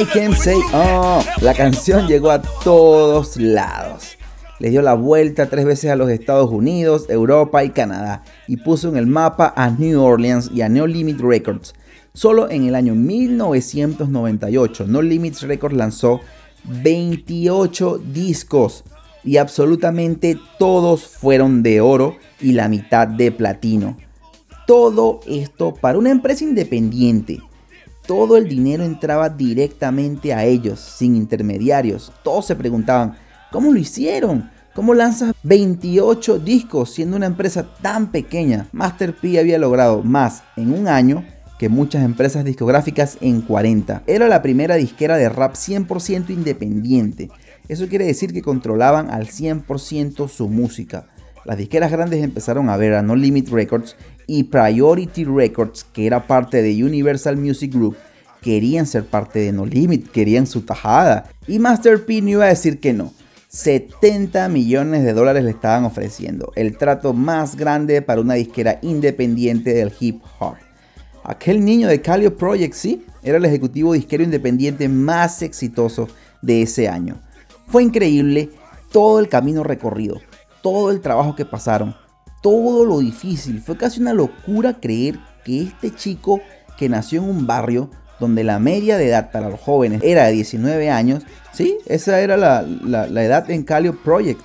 Say 0.00 0.58
Oh. 0.72 1.22
La 1.42 1.52
canción 1.52 2.08
llegó 2.08 2.30
a 2.30 2.40
todos 2.40 3.36
lados. 3.36 4.16
Le 4.58 4.70
dio 4.70 4.80
la 4.80 4.94
vuelta 4.94 5.50
tres 5.50 5.66
veces 5.66 5.90
a 5.90 5.96
los 5.96 6.08
Estados 6.08 6.50
Unidos, 6.50 7.04
Europa 7.10 7.64
y 7.64 7.70
Canadá 7.70 8.24
y 8.48 8.56
puso 8.56 8.88
en 8.88 8.96
el 8.96 9.06
mapa 9.06 9.52
a 9.54 9.68
New 9.68 10.00
Orleans 10.02 10.50
y 10.54 10.62
a 10.62 10.70
No 10.70 10.86
Limit 10.86 11.20
Records. 11.20 11.74
Solo 12.14 12.48
en 12.50 12.64
el 12.64 12.76
año 12.76 12.94
1998, 12.94 14.86
No 14.86 15.02
Limits 15.02 15.42
Records 15.42 15.76
lanzó 15.76 16.22
28 16.64 17.98
discos 17.98 18.84
y 19.22 19.36
absolutamente 19.36 20.38
todos 20.58 21.08
fueron 21.08 21.62
de 21.62 21.82
oro 21.82 22.16
y 22.40 22.52
la 22.52 22.70
mitad 22.70 23.06
de 23.06 23.32
platino. 23.32 23.98
Todo 24.66 25.20
esto 25.26 25.74
para 25.74 25.98
una 25.98 26.10
empresa 26.10 26.42
independiente 26.42 27.40
todo 28.06 28.36
el 28.36 28.48
dinero 28.48 28.84
entraba 28.84 29.28
directamente 29.28 30.34
a 30.34 30.44
ellos, 30.44 30.80
sin 30.80 31.16
intermediarios. 31.16 32.12
Todos 32.22 32.46
se 32.46 32.56
preguntaban, 32.56 33.16
¿cómo 33.52 33.72
lo 33.72 33.78
hicieron? 33.78 34.50
¿Cómo 34.74 34.94
lanzas 34.94 35.34
28 35.42 36.38
discos 36.38 36.94
siendo 36.94 37.16
una 37.16 37.26
empresa 37.26 37.66
tan 37.82 38.12
pequeña? 38.12 38.68
Master 38.72 39.14
P 39.14 39.38
había 39.38 39.58
logrado 39.58 40.02
más 40.02 40.44
en 40.56 40.72
un 40.72 40.88
año 40.88 41.24
que 41.58 41.68
muchas 41.68 42.04
empresas 42.04 42.44
discográficas 42.44 43.18
en 43.20 43.42
40. 43.42 44.04
Era 44.06 44.28
la 44.28 44.40
primera 44.40 44.76
disquera 44.76 45.16
de 45.16 45.28
rap 45.28 45.54
100% 45.54 46.30
independiente. 46.30 47.30
Eso 47.68 47.88
quiere 47.88 48.06
decir 48.06 48.32
que 48.32 48.42
controlaban 48.42 49.10
al 49.10 49.26
100% 49.26 50.28
su 50.28 50.48
música. 50.48 51.08
Las 51.44 51.58
disqueras 51.58 51.90
grandes 51.90 52.22
empezaron 52.22 52.70
a 52.70 52.76
ver 52.76 52.94
a 52.94 53.02
No 53.02 53.16
Limit 53.16 53.48
Records 53.50 53.96
y 54.32 54.44
Priority 54.44 55.24
Records, 55.24 55.82
que 55.92 56.06
era 56.06 56.28
parte 56.28 56.62
de 56.62 56.84
Universal 56.84 57.36
Music 57.36 57.74
Group, 57.74 57.96
querían 58.40 58.86
ser 58.86 59.04
parte 59.04 59.40
de 59.40 59.50
No 59.50 59.66
Limit, 59.66 60.08
querían 60.12 60.46
su 60.46 60.60
tajada. 60.60 61.28
Y 61.48 61.58
Master 61.58 62.04
P 62.04 62.22
no 62.22 62.28
iba 62.28 62.44
a 62.44 62.50
decir 62.50 62.78
que 62.78 62.92
no. 62.92 63.12
70 63.48 64.48
millones 64.48 65.02
de 65.02 65.14
dólares 65.14 65.42
le 65.42 65.50
estaban 65.50 65.84
ofreciendo, 65.84 66.52
el 66.54 66.78
trato 66.78 67.12
más 67.12 67.56
grande 67.56 68.02
para 68.02 68.20
una 68.20 68.34
disquera 68.34 68.78
independiente 68.82 69.74
del 69.74 69.92
hip 69.98 70.22
hop. 70.38 70.54
Aquel 71.24 71.64
niño 71.64 71.88
de 71.88 72.00
Calio 72.00 72.36
Project, 72.36 72.74
sí, 72.74 73.04
era 73.24 73.36
el 73.36 73.44
ejecutivo 73.44 73.94
disquero 73.94 74.22
independiente 74.22 74.88
más 74.88 75.42
exitoso 75.42 76.06
de 76.40 76.62
ese 76.62 76.88
año. 76.88 77.20
Fue 77.66 77.82
increíble 77.82 78.50
todo 78.92 79.18
el 79.18 79.28
camino 79.28 79.64
recorrido, 79.64 80.20
todo 80.62 80.92
el 80.92 81.00
trabajo 81.00 81.34
que 81.34 81.44
pasaron, 81.44 81.96
todo 82.42 82.84
lo 82.84 82.98
difícil. 83.00 83.60
Fue 83.60 83.76
casi 83.76 84.00
una 84.00 84.12
locura 84.12 84.80
creer 84.80 85.18
que 85.44 85.62
este 85.62 85.94
chico 85.94 86.40
que 86.78 86.88
nació 86.88 87.22
en 87.22 87.28
un 87.28 87.46
barrio 87.46 87.90
donde 88.18 88.44
la 88.44 88.58
media 88.58 88.98
de 88.98 89.08
edad 89.08 89.30
para 89.32 89.48
los 89.48 89.60
jóvenes 89.60 90.02
era 90.02 90.26
de 90.26 90.32
19 90.32 90.90
años, 90.90 91.24
¿sí? 91.52 91.78
Esa 91.86 92.20
era 92.20 92.36
la, 92.36 92.62
edad 93.22 93.50
en 93.50 93.62
Calio 93.64 93.96
Project. 93.96 94.40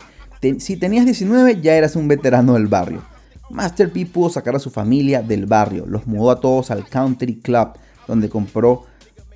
si 0.60 0.78
tenías 0.78 1.06
19 1.06 1.62
ya 1.62 1.76
eras 1.76 1.96
un 1.96 2.08
veterano 2.08 2.54
del 2.54 2.68
barrio. 2.68 3.04
Master 3.50 3.92
P 3.92 4.06
pudo 4.06 4.30
sacar 4.30 4.56
a 4.56 4.60
su 4.60 4.72
familia 4.72 5.22
del 5.22 5.46
barrio, 5.46 5.86
los 5.86 6.08
mudó 6.08 6.32
a 6.32 6.40
todos 6.40 6.72
al 6.72 6.88
Country 6.88 7.36
Club, 7.36 7.74
donde 8.08 8.30
compró 8.30 8.86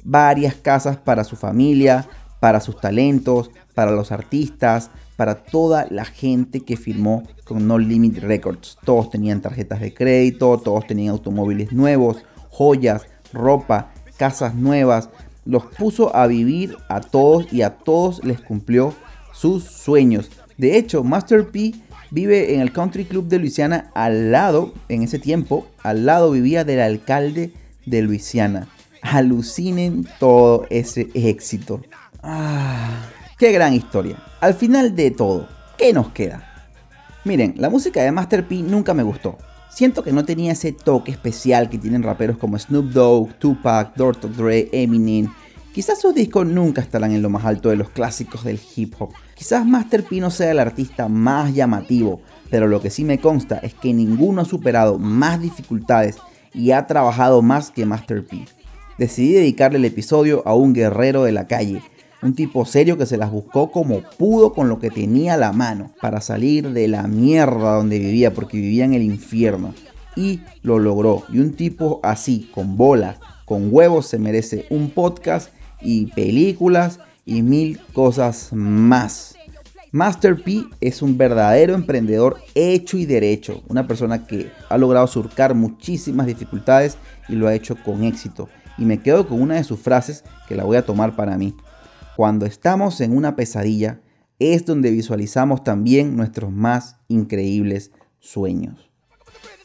varias 0.04 0.56
casas 0.56 0.98
para 0.98 1.24
su 1.24 1.36
familia, 1.36 2.08
para 2.40 2.60
sus 2.60 2.80
talentos, 2.80 3.52
para 3.76 3.92
los 3.92 4.12
artistas, 4.12 4.90
para 5.20 5.36
toda 5.36 5.86
la 5.90 6.06
gente 6.06 6.62
que 6.62 6.78
firmó 6.78 7.28
con 7.44 7.68
No 7.68 7.78
Limit 7.78 8.20
Records. 8.20 8.78
Todos 8.86 9.10
tenían 9.10 9.42
tarjetas 9.42 9.82
de 9.82 9.94
crédito, 9.94 10.58
todos 10.64 10.88
tenían 10.88 11.12
automóviles 11.12 11.74
nuevos, 11.74 12.24
joyas, 12.48 13.06
ropa, 13.34 13.92
casas 14.16 14.56
nuevas, 14.56 15.10
los 15.44 15.66
puso 15.66 16.16
a 16.16 16.26
vivir 16.26 16.78
a 16.88 17.02
todos 17.02 17.52
y 17.52 17.64
a 17.64 17.72
todos 17.72 18.24
les 18.24 18.40
cumplió 18.40 18.94
sus 19.34 19.66
sueños. 19.66 20.32
De 20.58 20.78
hecho, 20.78 21.04
Master 21.04 21.50
P 21.50 21.74
vive 22.12 22.54
en 22.54 22.62
el 22.62 22.72
Country 22.72 23.04
Club 23.04 23.28
de 23.28 23.40
Luisiana 23.40 23.92
al 23.96 24.32
lado, 24.32 24.74
en 24.88 25.04
ese 25.04 25.20
tiempo, 25.20 25.68
al 25.84 26.06
lado 26.06 26.32
vivía 26.32 26.64
del 26.64 26.80
alcalde 26.80 27.52
de 27.86 28.02
Luisiana. 28.04 28.70
Alucinen 29.02 30.08
todo 30.18 30.66
ese 30.70 31.10
éxito. 31.14 31.82
Ah, 32.24 33.02
qué 33.38 33.52
gran 33.52 33.74
historia. 33.74 34.16
Al 34.42 34.54
final 34.54 34.96
de 34.96 35.12
todo, 35.12 35.50
¿qué 35.78 35.92
nos 35.92 36.12
queda? 36.12 36.42
Miren, 37.26 37.56
la 37.58 37.70
música 37.70 38.02
de 38.02 38.14
Master 38.14 38.48
P 38.48 38.62
nunca 38.62 38.94
me 38.94 39.04
gustó. 39.04 39.38
Siento 39.70 40.02
que 40.02 40.14
no 40.14 40.24
tenía 40.24 40.54
ese 40.54 40.72
toque 40.72 41.12
especial 41.12 41.70
que 41.70 41.78
tienen 41.78 42.04
raperos 42.04 42.38
como 42.38 42.58
Snoop 42.58 42.92
Dogg, 42.92 43.34
Tupac, 43.34 43.98
Dr. 43.98 44.34
Dre, 44.34 44.70
Eminem. 44.72 45.30
Quizás 45.74 46.00
sus 46.00 46.16
discos 46.16 46.48
nunca 46.48 46.80
estarán 46.80 47.12
en 47.12 47.22
lo 47.22 47.30
más 47.30 47.44
alto 47.44 47.68
de 47.68 47.76
los 47.76 47.90
clásicos 47.90 48.46
del 48.46 48.62
hip 48.78 48.94
hop. 48.98 49.10
Quizás 49.36 49.66
Master 49.66 50.06
P 50.06 50.22
no 50.22 50.32
sea 50.32 50.52
el 50.52 50.60
artista 50.60 51.10
más 51.10 51.54
llamativo, 51.54 52.22
pero 52.50 52.68
lo 52.68 52.80
que 52.80 52.92
sí 52.92 53.04
me 53.04 53.20
consta 53.20 53.58
es 53.58 53.74
que 53.74 53.94
ninguno 53.94 54.42
ha 54.42 54.46
superado 54.46 54.98
más 54.98 55.42
dificultades 55.42 56.16
y 56.54 56.72
ha 56.72 56.88
trabajado 56.88 57.42
más 57.42 57.72
que 57.72 57.86
Master 57.86 58.26
P. 58.26 58.46
Decidí 58.98 59.34
dedicarle 59.34 59.80
el 59.80 59.86
episodio 59.86 60.44
a 60.46 60.54
un 60.56 60.74
guerrero 60.74 61.24
de 61.24 61.34
la 61.34 61.46
calle, 61.46 61.82
un 62.22 62.34
tipo 62.34 62.66
serio 62.66 62.98
que 62.98 63.06
se 63.06 63.18
las 63.18 63.32
buscó 63.32 63.72
como 63.72 64.02
pudo 64.18 64.54
con 64.54 64.68
lo 64.68 64.80
que 64.80 64.90
tenía 64.90 65.36
a 65.36 65.38
la 65.38 65.54
mano 65.54 65.92
para 66.02 66.22
salir 66.22 66.72
de 66.72 66.88
la 66.88 67.08
mierda 67.08 67.76
donde 67.76 68.00
vivía, 68.00 68.34
porque 68.34 68.58
vivía 68.58 68.86
en 68.86 68.94
el 68.94 69.04
infierno. 69.04 69.74
Y 70.16 70.42
lo 70.64 70.80
logró. 70.80 71.24
Y 71.32 71.40
un 71.40 71.54
tipo 71.54 72.00
así, 72.04 72.50
con 72.54 72.76
bola, 72.76 73.18
con 73.46 73.70
huevos, 73.72 74.08
se 74.08 74.20
merece 74.20 74.66
un 74.70 74.90
podcast 74.90 75.50
y 75.82 76.08
películas 76.08 77.00
y 77.26 77.42
mil 77.42 77.80
cosas 77.94 78.50
más. 78.52 79.36
Master 79.92 80.44
P 80.44 80.66
es 80.82 81.02
un 81.02 81.18
verdadero 81.18 81.74
emprendedor 81.74 82.38
hecho 82.54 82.98
y 82.98 83.06
derecho, 83.06 83.64
una 83.70 83.88
persona 83.88 84.28
que 84.28 84.52
ha 84.70 84.78
logrado 84.78 85.08
surcar 85.08 85.56
muchísimas 85.56 86.28
dificultades 86.28 86.98
y 87.28 87.34
lo 87.34 87.48
ha 87.48 87.56
hecho 87.56 87.76
con 87.84 88.04
éxito. 88.04 88.50
Y 88.78 88.86
me 88.86 89.00
quedo 89.02 89.28
con 89.28 89.42
una 89.42 89.56
de 89.56 89.64
sus 89.64 89.80
frases 89.80 90.24
que 90.48 90.56
la 90.56 90.64
voy 90.64 90.78
a 90.78 90.86
tomar 90.86 91.16
para 91.16 91.38
mí. 91.38 91.56
Cuando 92.20 92.46
estamos 92.46 93.00
en 93.00 93.16
una 93.16 93.38
pesadilla 93.38 94.02
es 94.40 94.66
donde 94.66 94.92
visualizamos 94.92 95.64
también 95.64 96.18
nuestros 96.18 96.52
más 96.52 96.98
increíbles 97.08 97.92
sueños. 98.20 98.92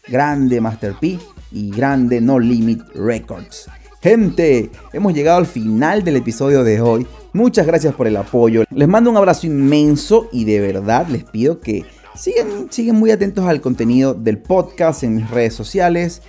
Grande 0.07 0.61
Master 0.61 0.95
P 1.01 1.19
y 1.51 1.71
grande 1.73 2.21
No 2.21 2.39
Limit 2.39 2.81
Records. 2.95 3.69
Gente, 4.01 4.71
hemos 4.93 5.15
llegado 5.15 5.39
al 5.39 5.47
final 5.47 6.05
del 6.05 6.15
episodio 6.15 6.63
de 6.63 6.81
hoy. 6.81 7.09
Muchas 7.33 7.67
gracias 7.67 7.93
por 7.93 8.07
el 8.07 8.17
apoyo. 8.17 8.63
Les 8.71 8.87
mando 8.87 9.11
un 9.11 9.17
abrazo 9.17 9.49
inmenso 9.49 10.29
y 10.31 10.45
de 10.45 10.61
verdad 10.61 11.09
les 11.09 11.25
pido 11.25 11.59
que 11.59 11.85
sigan, 12.15 12.69
sigan 12.71 12.95
muy 12.95 13.11
atentos 13.11 13.47
al 13.47 13.61
contenido 13.61 14.15
del 14.15 14.39
podcast 14.39 15.03
en 15.03 15.17
mis 15.17 15.29
redes 15.29 15.55
sociales. 15.55 16.23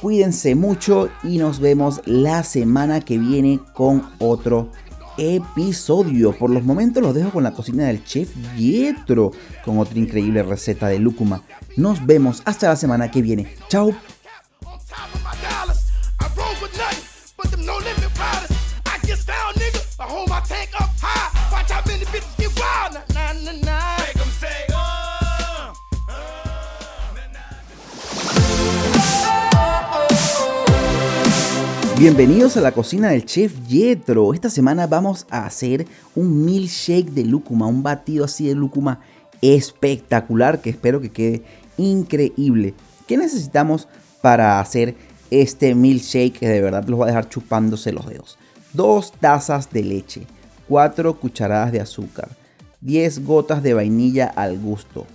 Cuídense 0.00 0.54
mucho 0.54 1.10
y 1.22 1.36
nos 1.36 1.60
vemos 1.60 2.00
la 2.06 2.44
semana 2.44 3.02
que 3.02 3.18
viene 3.18 3.60
con 3.74 4.08
otro 4.18 4.70
episodio. 5.18 6.32
Por 6.32 6.50
los 6.50 6.64
momentos 6.64 7.02
los 7.02 7.14
dejo 7.14 7.30
con 7.30 7.42
la 7.42 7.52
cocina 7.52 7.86
del 7.86 8.04
chef 8.04 8.30
Yetro 8.56 9.32
con 9.64 9.78
otra 9.78 9.98
increíble 9.98 10.42
receta 10.42 10.88
de 10.88 10.98
lúcuma. 10.98 11.42
Nos 11.76 12.04
vemos 12.04 12.42
hasta 12.44 12.68
la 12.68 12.76
semana 12.76 13.10
que 13.10 13.22
viene. 13.22 13.54
Chao. 13.68 13.94
Bienvenidos 31.98 32.58
a 32.58 32.60
la 32.60 32.72
cocina 32.72 33.08
del 33.08 33.24
chef 33.24 33.58
Yetro. 33.68 34.34
Esta 34.34 34.50
semana 34.50 34.86
vamos 34.86 35.26
a 35.30 35.46
hacer 35.46 35.86
un 36.14 36.44
milkshake 36.44 37.10
de 37.10 37.24
lúcuma, 37.24 37.66
un 37.68 37.82
batido 37.82 38.26
así 38.26 38.46
de 38.46 38.54
lúcuma 38.54 39.00
espectacular 39.40 40.60
que 40.60 40.68
espero 40.68 41.00
que 41.00 41.08
quede 41.08 41.42
increíble. 41.78 42.74
¿Qué 43.06 43.16
necesitamos 43.16 43.88
para 44.20 44.60
hacer 44.60 44.94
este 45.30 45.74
milkshake 45.74 46.38
que 46.38 46.46
de 46.46 46.60
verdad 46.60 46.86
los 46.86 47.00
va 47.00 47.04
a 47.04 47.08
dejar 47.08 47.30
chupándose 47.30 47.92
los 47.92 48.06
dedos? 48.06 48.36
Dos 48.74 49.12
tazas 49.18 49.70
de 49.70 49.82
leche, 49.82 50.26
cuatro 50.68 51.18
cucharadas 51.18 51.72
de 51.72 51.80
azúcar, 51.80 52.28
10 52.82 53.24
gotas 53.24 53.62
de 53.62 53.72
vainilla 53.72 54.26
al 54.26 54.58
gusto, 54.58 55.06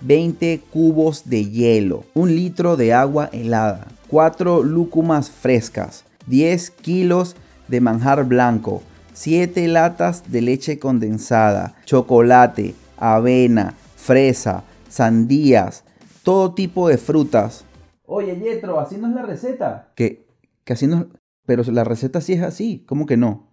20 0.00 0.62
cubos 0.72 1.22
de 1.26 1.48
hielo, 1.48 2.02
un 2.12 2.34
litro 2.34 2.76
de 2.76 2.92
agua 2.92 3.30
helada, 3.32 3.86
4 4.08 4.64
lúcumas 4.64 5.30
frescas, 5.30 6.04
10 6.26 6.70
kilos 6.70 7.36
de 7.68 7.80
manjar 7.80 8.24
blanco, 8.24 8.82
7 9.12 9.66
latas 9.68 10.30
de 10.30 10.42
leche 10.42 10.78
condensada, 10.78 11.74
chocolate, 11.84 12.74
avena, 12.96 13.74
fresa, 13.96 14.64
sandías, 14.88 15.84
todo 16.22 16.54
tipo 16.54 16.88
de 16.88 16.98
frutas. 16.98 17.64
Oye, 18.06 18.38
Yetro, 18.38 18.80
así 18.80 18.96
no 18.96 19.08
es 19.08 19.14
la 19.14 19.22
receta. 19.22 19.92
Que, 19.94 20.26
que 20.64 20.72
así 20.72 20.86
no. 20.86 21.06
Pero 21.46 21.62
la 21.70 21.84
receta 21.84 22.20
sí 22.20 22.32
es 22.32 22.42
así. 22.42 22.84
¿Cómo 22.86 23.06
que 23.06 23.16
no? 23.16 23.48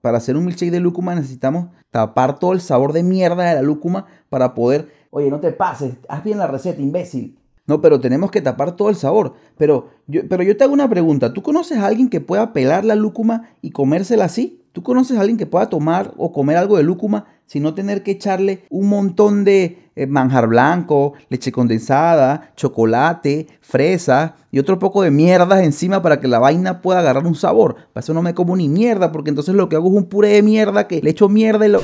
Para 0.00 0.18
hacer 0.18 0.36
un 0.36 0.44
milkshake 0.44 0.70
de 0.70 0.80
lúcuma 0.80 1.14
necesitamos 1.14 1.68
tapar 1.90 2.38
todo 2.38 2.52
el 2.52 2.60
sabor 2.60 2.92
de 2.92 3.02
mierda 3.02 3.44
de 3.44 3.54
la 3.54 3.62
lúcuma 3.62 4.06
para 4.28 4.54
poder. 4.54 4.88
Oye, 5.10 5.30
no 5.30 5.40
te 5.40 5.52
pases, 5.52 5.94
haz 6.08 6.22
bien 6.22 6.38
la 6.38 6.46
receta, 6.46 6.80
imbécil. 6.80 7.38
No, 7.66 7.80
pero 7.80 8.00
tenemos 8.00 8.30
que 8.30 8.40
tapar 8.40 8.76
todo 8.76 8.88
el 8.90 8.96
sabor. 8.96 9.34
Pero 9.58 9.90
yo, 10.06 10.22
pero 10.28 10.42
yo 10.42 10.56
te 10.56 10.64
hago 10.64 10.72
una 10.72 10.88
pregunta. 10.88 11.32
¿Tú 11.32 11.42
conoces 11.42 11.78
a 11.78 11.86
alguien 11.86 12.08
que 12.08 12.20
pueda 12.20 12.52
pelar 12.52 12.84
la 12.84 12.94
lúcuma 12.94 13.50
y 13.60 13.70
comérsela 13.70 14.24
así? 14.24 14.62
¿Tú 14.72 14.82
conoces 14.82 15.16
a 15.16 15.20
alguien 15.20 15.38
que 15.38 15.46
pueda 15.46 15.70
tomar 15.70 16.12
o 16.18 16.32
comer 16.32 16.58
algo 16.58 16.76
de 16.76 16.82
lúcuma 16.82 17.24
sin 17.46 17.62
no 17.62 17.74
tener 17.74 18.02
que 18.02 18.10
echarle 18.10 18.64
un 18.68 18.88
montón 18.88 19.42
de 19.42 19.90
eh, 19.96 20.06
manjar 20.06 20.48
blanco, 20.48 21.14
leche 21.30 21.50
condensada, 21.50 22.52
chocolate, 22.56 23.46
fresa 23.62 24.36
y 24.50 24.58
otro 24.58 24.78
poco 24.78 25.00
de 25.00 25.10
mierdas 25.10 25.64
encima 25.64 26.02
para 26.02 26.20
que 26.20 26.28
la 26.28 26.38
vaina 26.38 26.82
pueda 26.82 26.98
agarrar 26.98 27.26
un 27.26 27.34
sabor? 27.34 27.76
Para 27.94 28.04
eso 28.04 28.12
no 28.12 28.20
me 28.20 28.34
como 28.34 28.54
ni 28.54 28.68
mierda, 28.68 29.12
porque 29.12 29.30
entonces 29.30 29.54
lo 29.54 29.68
que 29.70 29.76
hago 29.76 29.88
es 29.88 29.94
un 29.94 30.04
puré 30.04 30.28
de 30.28 30.42
mierda 30.42 30.86
que 30.86 31.00
le 31.00 31.08
echo 31.08 31.28
mierda 31.30 31.66
y 31.66 31.70
lo... 31.70 31.80